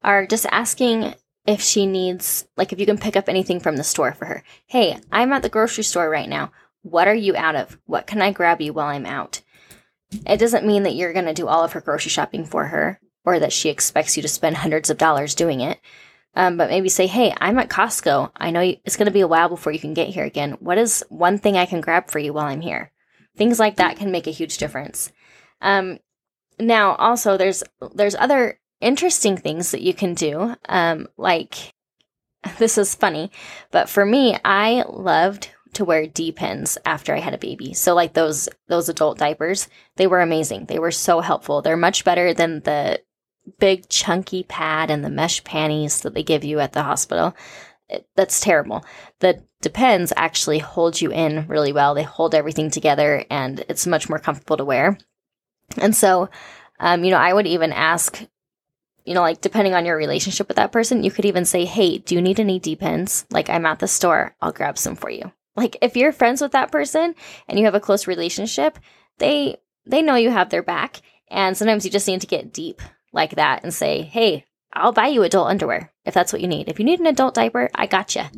are 0.02 0.26
just 0.26 0.46
asking 0.50 1.14
if 1.46 1.60
she 1.60 1.86
needs, 1.86 2.48
like, 2.56 2.72
if 2.72 2.80
you 2.80 2.86
can 2.86 2.98
pick 2.98 3.14
up 3.14 3.28
anything 3.28 3.60
from 3.60 3.76
the 3.76 3.84
store 3.84 4.12
for 4.12 4.24
her. 4.24 4.42
Hey, 4.66 4.98
I'm 5.12 5.32
at 5.32 5.42
the 5.42 5.48
grocery 5.48 5.84
store 5.84 6.10
right 6.10 6.28
now. 6.28 6.50
What 6.82 7.06
are 7.06 7.14
you 7.14 7.36
out 7.36 7.54
of? 7.54 7.78
What 7.86 8.08
can 8.08 8.20
I 8.20 8.32
grab 8.32 8.60
you 8.60 8.72
while 8.72 8.88
I'm 8.88 9.06
out? 9.06 9.42
It 10.26 10.38
doesn't 10.38 10.66
mean 10.66 10.82
that 10.84 10.94
you're 10.94 11.12
going 11.12 11.24
to 11.26 11.34
do 11.34 11.48
all 11.48 11.64
of 11.64 11.72
her 11.72 11.80
grocery 11.80 12.10
shopping 12.10 12.44
for 12.44 12.66
her 12.66 13.00
or 13.24 13.38
that 13.38 13.52
she 13.52 13.68
expects 13.68 14.16
you 14.16 14.22
to 14.22 14.28
spend 14.28 14.56
hundreds 14.56 14.90
of 14.90 14.98
dollars 14.98 15.34
doing 15.34 15.60
it. 15.60 15.80
Um, 16.36 16.56
but 16.56 16.68
maybe 16.68 16.88
say, 16.88 17.06
hey, 17.06 17.32
I'm 17.40 17.58
at 17.58 17.68
Costco. 17.68 18.32
I 18.36 18.50
know 18.50 18.60
it's 18.60 18.96
going 18.96 19.06
to 19.06 19.12
be 19.12 19.20
a 19.20 19.28
while 19.28 19.48
before 19.48 19.72
you 19.72 19.78
can 19.78 19.94
get 19.94 20.08
here 20.08 20.24
again. 20.24 20.52
What 20.58 20.78
is 20.78 21.04
one 21.08 21.38
thing 21.38 21.56
I 21.56 21.66
can 21.66 21.80
grab 21.80 22.10
for 22.10 22.18
you 22.18 22.32
while 22.32 22.46
I'm 22.46 22.60
here? 22.60 22.90
Things 23.36 23.60
like 23.60 23.76
that 23.76 23.96
can 23.96 24.10
make 24.10 24.26
a 24.26 24.32
huge 24.32 24.58
difference. 24.58 25.12
Um, 25.60 25.98
now, 26.58 26.94
also, 26.96 27.36
there's 27.36 27.62
there's 27.94 28.14
other 28.14 28.60
interesting 28.80 29.36
things 29.36 29.70
that 29.70 29.82
you 29.82 29.94
can 29.94 30.14
do. 30.14 30.56
Um, 30.68 31.08
like 31.16 31.72
this 32.58 32.78
is 32.78 32.94
funny, 32.94 33.30
but 33.70 33.88
for 33.88 34.04
me, 34.04 34.36
I 34.44 34.84
loved 34.88 35.50
to 35.76 35.84
wear 35.84 36.06
Depends 36.06 36.78
after 36.84 37.14
I 37.14 37.20
had 37.20 37.34
a 37.34 37.38
baby. 37.38 37.74
So 37.74 37.94
like 37.94 38.14
those 38.14 38.48
those 38.68 38.88
adult 38.88 39.18
diapers, 39.18 39.68
they 39.96 40.06
were 40.06 40.20
amazing. 40.20 40.66
They 40.66 40.78
were 40.78 40.90
so 40.90 41.20
helpful. 41.20 41.62
They're 41.62 41.76
much 41.76 42.04
better 42.04 42.34
than 42.34 42.60
the 42.60 43.00
big 43.58 43.88
chunky 43.88 44.42
pad 44.42 44.90
and 44.90 45.04
the 45.04 45.10
mesh 45.10 45.44
panties 45.44 46.00
that 46.00 46.14
they 46.14 46.22
give 46.22 46.44
you 46.44 46.60
at 46.60 46.72
the 46.72 46.82
hospital. 46.82 47.34
It, 47.88 48.06
that's 48.16 48.40
terrible. 48.40 48.84
The 49.20 49.42
Depends 49.60 50.12
actually 50.14 50.58
hold 50.58 51.00
you 51.00 51.10
in 51.10 51.46
really 51.46 51.72
well. 51.72 51.94
They 51.94 52.02
hold 52.02 52.34
everything 52.34 52.70
together 52.70 53.24
and 53.30 53.64
it's 53.68 53.86
much 53.86 54.10
more 54.10 54.18
comfortable 54.18 54.58
to 54.58 54.64
wear. 54.64 54.98
And 55.78 55.96
so, 55.96 56.28
um, 56.80 57.02
you 57.02 57.10
know, 57.10 57.16
I 57.16 57.32
would 57.32 57.46
even 57.46 57.72
ask, 57.72 58.22
you 59.06 59.14
know, 59.14 59.22
like 59.22 59.40
depending 59.40 59.72
on 59.74 59.86
your 59.86 59.96
relationship 59.96 60.48
with 60.48 60.58
that 60.58 60.72
person, 60.72 61.02
you 61.02 61.10
could 61.10 61.24
even 61.24 61.46
say, 61.46 61.64
Hey, 61.64 61.96
do 61.96 62.14
you 62.14 62.20
need 62.20 62.40
any 62.40 62.58
Depends? 62.58 63.24
Like 63.30 63.48
I'm 63.48 63.64
at 63.64 63.78
the 63.78 63.88
store. 63.88 64.34
I'll 64.42 64.52
grab 64.52 64.76
some 64.76 64.96
for 64.96 65.08
you. 65.08 65.32
Like 65.56 65.76
if 65.82 65.96
you're 65.96 66.12
friends 66.12 66.40
with 66.40 66.52
that 66.52 66.72
person 66.72 67.14
and 67.48 67.58
you 67.58 67.64
have 67.64 67.74
a 67.74 67.80
close 67.80 68.06
relationship, 68.06 68.78
they 69.18 69.56
they 69.86 70.02
know 70.02 70.16
you 70.16 70.30
have 70.30 70.50
their 70.50 70.62
back. 70.62 71.00
And 71.30 71.56
sometimes 71.56 71.84
you 71.84 71.90
just 71.90 72.08
need 72.08 72.20
to 72.20 72.26
get 72.26 72.52
deep 72.52 72.82
like 73.12 73.36
that 73.36 73.62
and 73.62 73.72
say, 73.72 74.02
hey, 74.02 74.44
I'll 74.72 74.92
buy 74.92 75.06
you 75.06 75.22
adult 75.22 75.48
underwear 75.48 75.92
if 76.04 76.14
that's 76.14 76.32
what 76.32 76.42
you 76.42 76.48
need. 76.48 76.68
If 76.68 76.78
you 76.78 76.84
need 76.84 77.00
an 77.00 77.06
adult 77.06 77.34
diaper, 77.34 77.70
I 77.74 77.86
gotcha. 77.86 78.30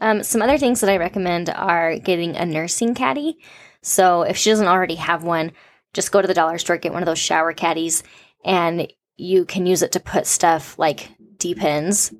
Um, 0.00 0.22
some 0.22 0.42
other 0.42 0.58
things 0.58 0.80
that 0.80 0.90
I 0.90 0.96
recommend 0.96 1.50
are 1.50 1.96
getting 1.98 2.36
a 2.36 2.44
nursing 2.44 2.94
caddy. 2.94 3.38
So 3.82 4.22
if 4.22 4.36
she 4.36 4.50
doesn't 4.50 4.66
already 4.66 4.96
have 4.96 5.22
one, 5.22 5.52
just 5.92 6.12
go 6.12 6.20
to 6.20 6.28
the 6.28 6.34
dollar 6.34 6.58
store, 6.58 6.78
get 6.78 6.92
one 6.92 7.02
of 7.02 7.06
those 7.06 7.18
shower 7.18 7.52
caddies, 7.52 8.02
and 8.44 8.92
you 9.16 9.44
can 9.44 9.66
use 9.66 9.82
it 9.82 9.92
to 9.92 10.00
put 10.00 10.26
stuff 10.26 10.78
like 10.78 11.10
Depends, 11.38 12.14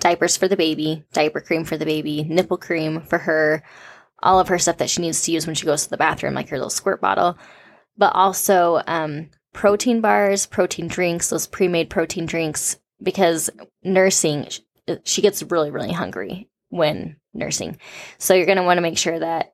diapers 0.00 0.36
for 0.36 0.48
the 0.48 0.56
baby, 0.56 1.04
diaper 1.12 1.40
cream 1.40 1.64
for 1.64 1.76
the 1.76 1.86
baby, 1.86 2.24
nipple 2.24 2.58
cream 2.58 3.00
for 3.00 3.18
her, 3.18 3.62
all 4.22 4.40
of 4.40 4.48
her 4.48 4.58
stuff 4.58 4.78
that 4.78 4.90
she 4.90 5.02
needs 5.02 5.22
to 5.22 5.32
use 5.32 5.46
when 5.46 5.54
she 5.54 5.66
goes 5.66 5.84
to 5.84 5.90
the 5.90 5.96
bathroom, 5.96 6.34
like 6.34 6.48
her 6.48 6.56
little 6.56 6.70
squirt 6.70 7.00
bottle, 7.00 7.36
but 7.96 8.14
also 8.14 8.82
um, 8.86 9.30
protein 9.52 10.00
bars, 10.00 10.46
protein 10.46 10.88
drinks, 10.88 11.30
those 11.30 11.46
pre 11.46 11.68
made 11.68 11.90
protein 11.90 12.26
drinks, 12.26 12.78
because 13.02 13.50
nursing, 13.82 14.48
she 15.04 15.22
gets 15.22 15.42
really, 15.42 15.70
really 15.70 15.92
hungry 15.92 16.48
when 16.70 17.16
nursing. 17.34 17.78
So 18.18 18.34
you're 18.34 18.46
going 18.46 18.58
to 18.58 18.64
want 18.64 18.78
to 18.78 18.82
make 18.82 18.98
sure 18.98 19.18
that 19.18 19.52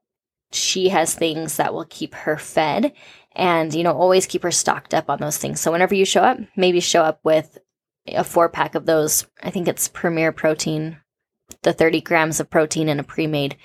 she 0.52 0.90
has 0.90 1.14
things 1.14 1.56
that 1.56 1.72
will 1.72 1.86
keep 1.86 2.14
her 2.14 2.36
fed 2.36 2.92
and, 3.34 3.72
you 3.74 3.82
know, 3.82 3.92
always 3.92 4.26
keep 4.26 4.42
her 4.42 4.50
stocked 4.50 4.92
up 4.94 5.08
on 5.08 5.18
those 5.18 5.38
things. 5.38 5.60
So 5.60 5.72
whenever 5.72 5.94
you 5.94 6.04
show 6.04 6.22
up, 6.22 6.38
maybe 6.56 6.80
show 6.80 7.02
up 7.02 7.20
with 7.24 7.58
a 8.06 8.24
four 8.24 8.48
pack 8.48 8.74
of 8.74 8.86
those. 8.86 9.26
I 9.42 9.50
think 9.50 9.68
it's 9.68 9.88
Premier 9.88 10.32
Protein, 10.32 10.98
the 11.62 11.72
30 11.72 12.00
grams 12.02 12.40
of 12.40 12.50
protein 12.50 12.88
in 12.88 13.00
a 13.00 13.04
pre 13.04 13.26
made 13.26 13.56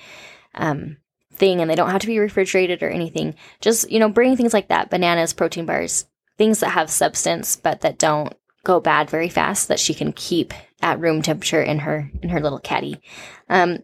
um, 0.58 0.98
thing 1.34 1.62
and 1.62 1.70
they 1.70 1.76
don't 1.76 1.92
have 1.92 2.02
to 2.02 2.08
be 2.08 2.20
refrigerated 2.20 2.84
or 2.84 2.90
anything. 2.90 3.36
Just, 3.62 3.90
you 3.90 4.00
know, 4.00 4.10
bring 4.10 4.36
things 4.36 4.54
like 4.54 4.68
that 4.70 4.90
bananas, 4.90 5.34
protein 5.34 5.66
bars, 5.66 6.06
things 6.38 6.60
that 6.60 6.70
have 6.70 6.90
substance 6.90 7.56
but 7.56 7.82
that 7.82 7.98
don't 7.98 8.34
go 8.64 8.80
bad 8.80 9.10
very 9.10 9.30
fast 9.30 9.70
that 9.70 9.80
she 9.80 9.94
can 9.94 10.12
keep 10.12 10.54
at 10.82 11.00
room 11.00 11.22
temperature 11.22 11.62
in 11.62 11.80
her 11.80 12.12
in 12.22 12.30
her 12.30 12.40
little 12.40 12.60
caddy. 12.60 13.00
Um, 13.50 13.80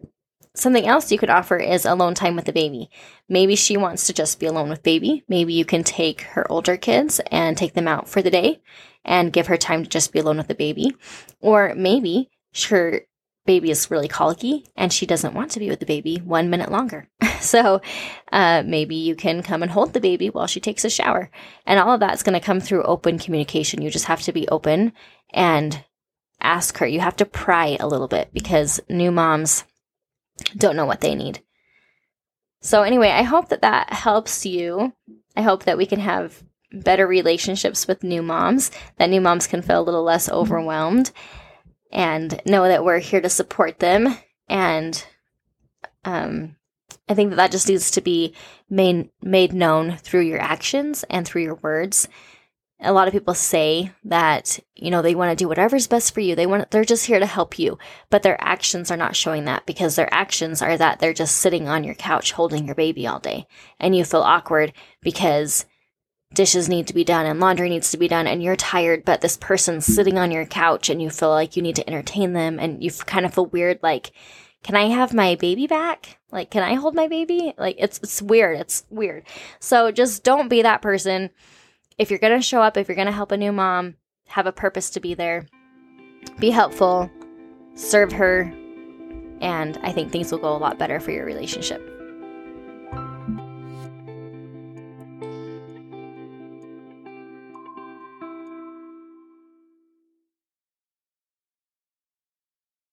something 0.54 0.86
else 0.86 1.10
you 1.10 1.18
could 1.18 1.30
offer 1.30 1.56
is 1.56 1.84
alone 1.84 2.14
time 2.14 2.36
with 2.36 2.44
the 2.44 2.52
baby. 2.52 2.90
Maybe 3.28 3.56
she 3.56 3.76
wants 3.76 4.06
to 4.06 4.12
just 4.12 4.38
be 4.38 4.46
alone 4.46 4.68
with 4.68 4.82
baby. 4.82 5.24
Maybe 5.28 5.54
you 5.54 5.64
can 5.64 5.84
take 5.84 6.22
her 6.22 6.50
older 6.50 6.76
kids 6.76 7.20
and 7.30 7.56
take 7.56 7.74
them 7.74 7.88
out 7.88 8.08
for 8.08 8.22
the 8.22 8.30
day 8.30 8.60
and 9.04 9.32
give 9.32 9.48
her 9.48 9.56
time 9.56 9.82
to 9.82 9.88
just 9.88 10.12
be 10.12 10.20
alone 10.20 10.36
with 10.36 10.48
the 10.48 10.54
baby. 10.54 10.94
Or 11.40 11.74
maybe 11.76 12.30
her 12.68 13.02
baby 13.46 13.70
is 13.70 13.90
really 13.90 14.08
colicky 14.08 14.66
and 14.76 14.92
she 14.92 15.06
doesn't 15.06 15.34
want 15.34 15.50
to 15.50 15.60
be 15.60 15.68
with 15.68 15.80
the 15.80 15.86
baby 15.86 16.16
one 16.24 16.50
minute 16.50 16.70
longer. 16.70 17.08
so 17.40 17.80
uh, 18.32 18.62
maybe 18.64 18.94
you 18.94 19.14
can 19.14 19.42
come 19.42 19.62
and 19.62 19.70
hold 19.70 19.92
the 19.92 20.00
baby 20.00 20.30
while 20.30 20.46
she 20.46 20.60
takes 20.60 20.84
a 20.84 20.90
shower. 20.90 21.30
And 21.66 21.78
all 21.78 21.92
of 21.92 22.00
that's 22.00 22.22
going 22.22 22.38
to 22.38 22.44
come 22.44 22.60
through 22.60 22.84
open 22.84 23.18
communication. 23.18 23.82
You 23.82 23.90
just 23.90 24.06
have 24.06 24.22
to 24.22 24.32
be 24.32 24.48
open 24.48 24.92
and 25.32 25.84
ask 26.40 26.78
her. 26.78 26.86
You 26.86 27.00
have 27.00 27.16
to 27.16 27.26
pry 27.26 27.76
a 27.78 27.86
little 27.86 28.08
bit 28.08 28.30
because 28.32 28.80
new 28.88 29.10
moms 29.10 29.64
don't 30.56 30.76
know 30.76 30.86
what 30.86 31.00
they 31.00 31.14
need. 31.14 31.40
So, 32.60 32.82
anyway, 32.82 33.10
I 33.10 33.22
hope 33.22 33.50
that 33.50 33.60
that 33.60 33.92
helps 33.92 34.46
you. 34.46 34.94
I 35.36 35.42
hope 35.42 35.64
that 35.64 35.76
we 35.76 35.84
can 35.84 36.00
have 36.00 36.42
better 36.72 37.06
relationships 37.06 37.86
with 37.86 38.02
new 38.02 38.22
moms, 38.22 38.70
that 38.96 39.10
new 39.10 39.20
moms 39.20 39.46
can 39.46 39.62
feel 39.62 39.80
a 39.80 39.82
little 39.82 40.02
less 40.02 40.30
overwhelmed 40.30 41.12
and 41.94 42.40
know 42.44 42.66
that 42.66 42.84
we're 42.84 42.98
here 42.98 43.20
to 43.20 43.30
support 43.30 43.78
them. 43.78 44.18
And 44.48 45.02
um, 46.04 46.56
I 47.08 47.14
think 47.14 47.30
that 47.30 47.36
that 47.36 47.52
just 47.52 47.68
needs 47.68 47.92
to 47.92 48.00
be 48.00 48.34
made, 48.68 49.10
made 49.22 49.52
known 49.52 49.96
through 49.98 50.22
your 50.22 50.40
actions 50.40 51.04
and 51.08 51.26
through 51.26 51.42
your 51.42 51.54
words. 51.56 52.08
A 52.80 52.92
lot 52.92 53.06
of 53.06 53.14
people 53.14 53.32
say 53.32 53.92
that, 54.04 54.58
you 54.74 54.90
know, 54.90 55.00
they 55.00 55.14
want 55.14 55.30
to 55.30 55.42
do 55.42 55.48
whatever's 55.48 55.86
best 55.86 56.12
for 56.12 56.20
you. 56.20 56.34
They 56.34 56.44
want, 56.46 56.70
they're 56.70 56.84
just 56.84 57.06
here 57.06 57.20
to 57.20 57.26
help 57.26 57.58
you, 57.58 57.78
but 58.10 58.22
their 58.22 58.36
actions 58.42 58.90
are 58.90 58.96
not 58.96 59.16
showing 59.16 59.44
that 59.44 59.64
because 59.64 59.94
their 59.96 60.12
actions 60.12 60.60
are 60.60 60.76
that 60.76 60.98
they're 60.98 61.14
just 61.14 61.36
sitting 61.36 61.68
on 61.68 61.84
your 61.84 61.94
couch 61.94 62.32
holding 62.32 62.66
your 62.66 62.74
baby 62.74 63.06
all 63.06 63.20
day 63.20 63.46
and 63.78 63.96
you 63.96 64.04
feel 64.04 64.20
awkward 64.20 64.72
because 65.00 65.64
dishes 66.34 66.68
need 66.68 66.86
to 66.88 66.94
be 66.94 67.04
done 67.04 67.26
and 67.26 67.40
laundry 67.40 67.68
needs 67.68 67.90
to 67.92 67.96
be 67.96 68.08
done 68.08 68.26
and 68.26 68.42
you're 68.42 68.56
tired, 68.56 69.04
but 69.04 69.20
this 69.20 69.36
person's 69.36 69.86
sitting 69.86 70.18
on 70.18 70.30
your 70.30 70.44
couch 70.44 70.90
and 70.90 71.00
you 71.00 71.10
feel 71.10 71.30
like 71.30 71.56
you 71.56 71.62
need 71.62 71.76
to 71.76 71.88
entertain 71.88 72.32
them 72.32 72.58
and 72.58 72.82
you 72.82 72.90
kind 72.90 73.24
of 73.24 73.34
feel 73.34 73.46
weird 73.46 73.78
like, 73.82 74.12
can 74.62 74.76
I 74.76 74.86
have 74.86 75.12
my 75.12 75.34
baby 75.36 75.66
back? 75.66 76.18
Like, 76.32 76.50
can 76.50 76.62
I 76.62 76.74
hold 76.74 76.94
my 76.94 77.06
baby? 77.06 77.54
Like, 77.56 77.76
it's, 77.78 77.98
it's 78.02 78.20
weird. 78.20 78.58
It's 78.58 78.84
weird. 78.90 79.24
So 79.60 79.92
just 79.92 80.24
don't 80.24 80.48
be 80.48 80.62
that 80.62 80.82
person. 80.82 81.30
If 81.98 82.10
you're 82.10 82.18
going 82.18 82.36
to 82.36 82.42
show 82.42 82.60
up, 82.62 82.76
if 82.76 82.88
you're 82.88 82.96
going 82.96 83.06
to 83.06 83.12
help 83.12 83.30
a 83.30 83.36
new 83.36 83.52
mom, 83.52 83.96
have 84.26 84.46
a 84.46 84.52
purpose 84.52 84.90
to 84.90 85.00
be 85.00 85.14
there, 85.14 85.46
be 86.40 86.50
helpful, 86.50 87.10
serve 87.74 88.10
her, 88.12 88.52
and 89.40 89.78
I 89.82 89.92
think 89.92 90.10
things 90.10 90.32
will 90.32 90.38
go 90.38 90.56
a 90.56 90.58
lot 90.58 90.78
better 90.78 90.98
for 90.98 91.10
your 91.10 91.26
relationship. 91.26 91.93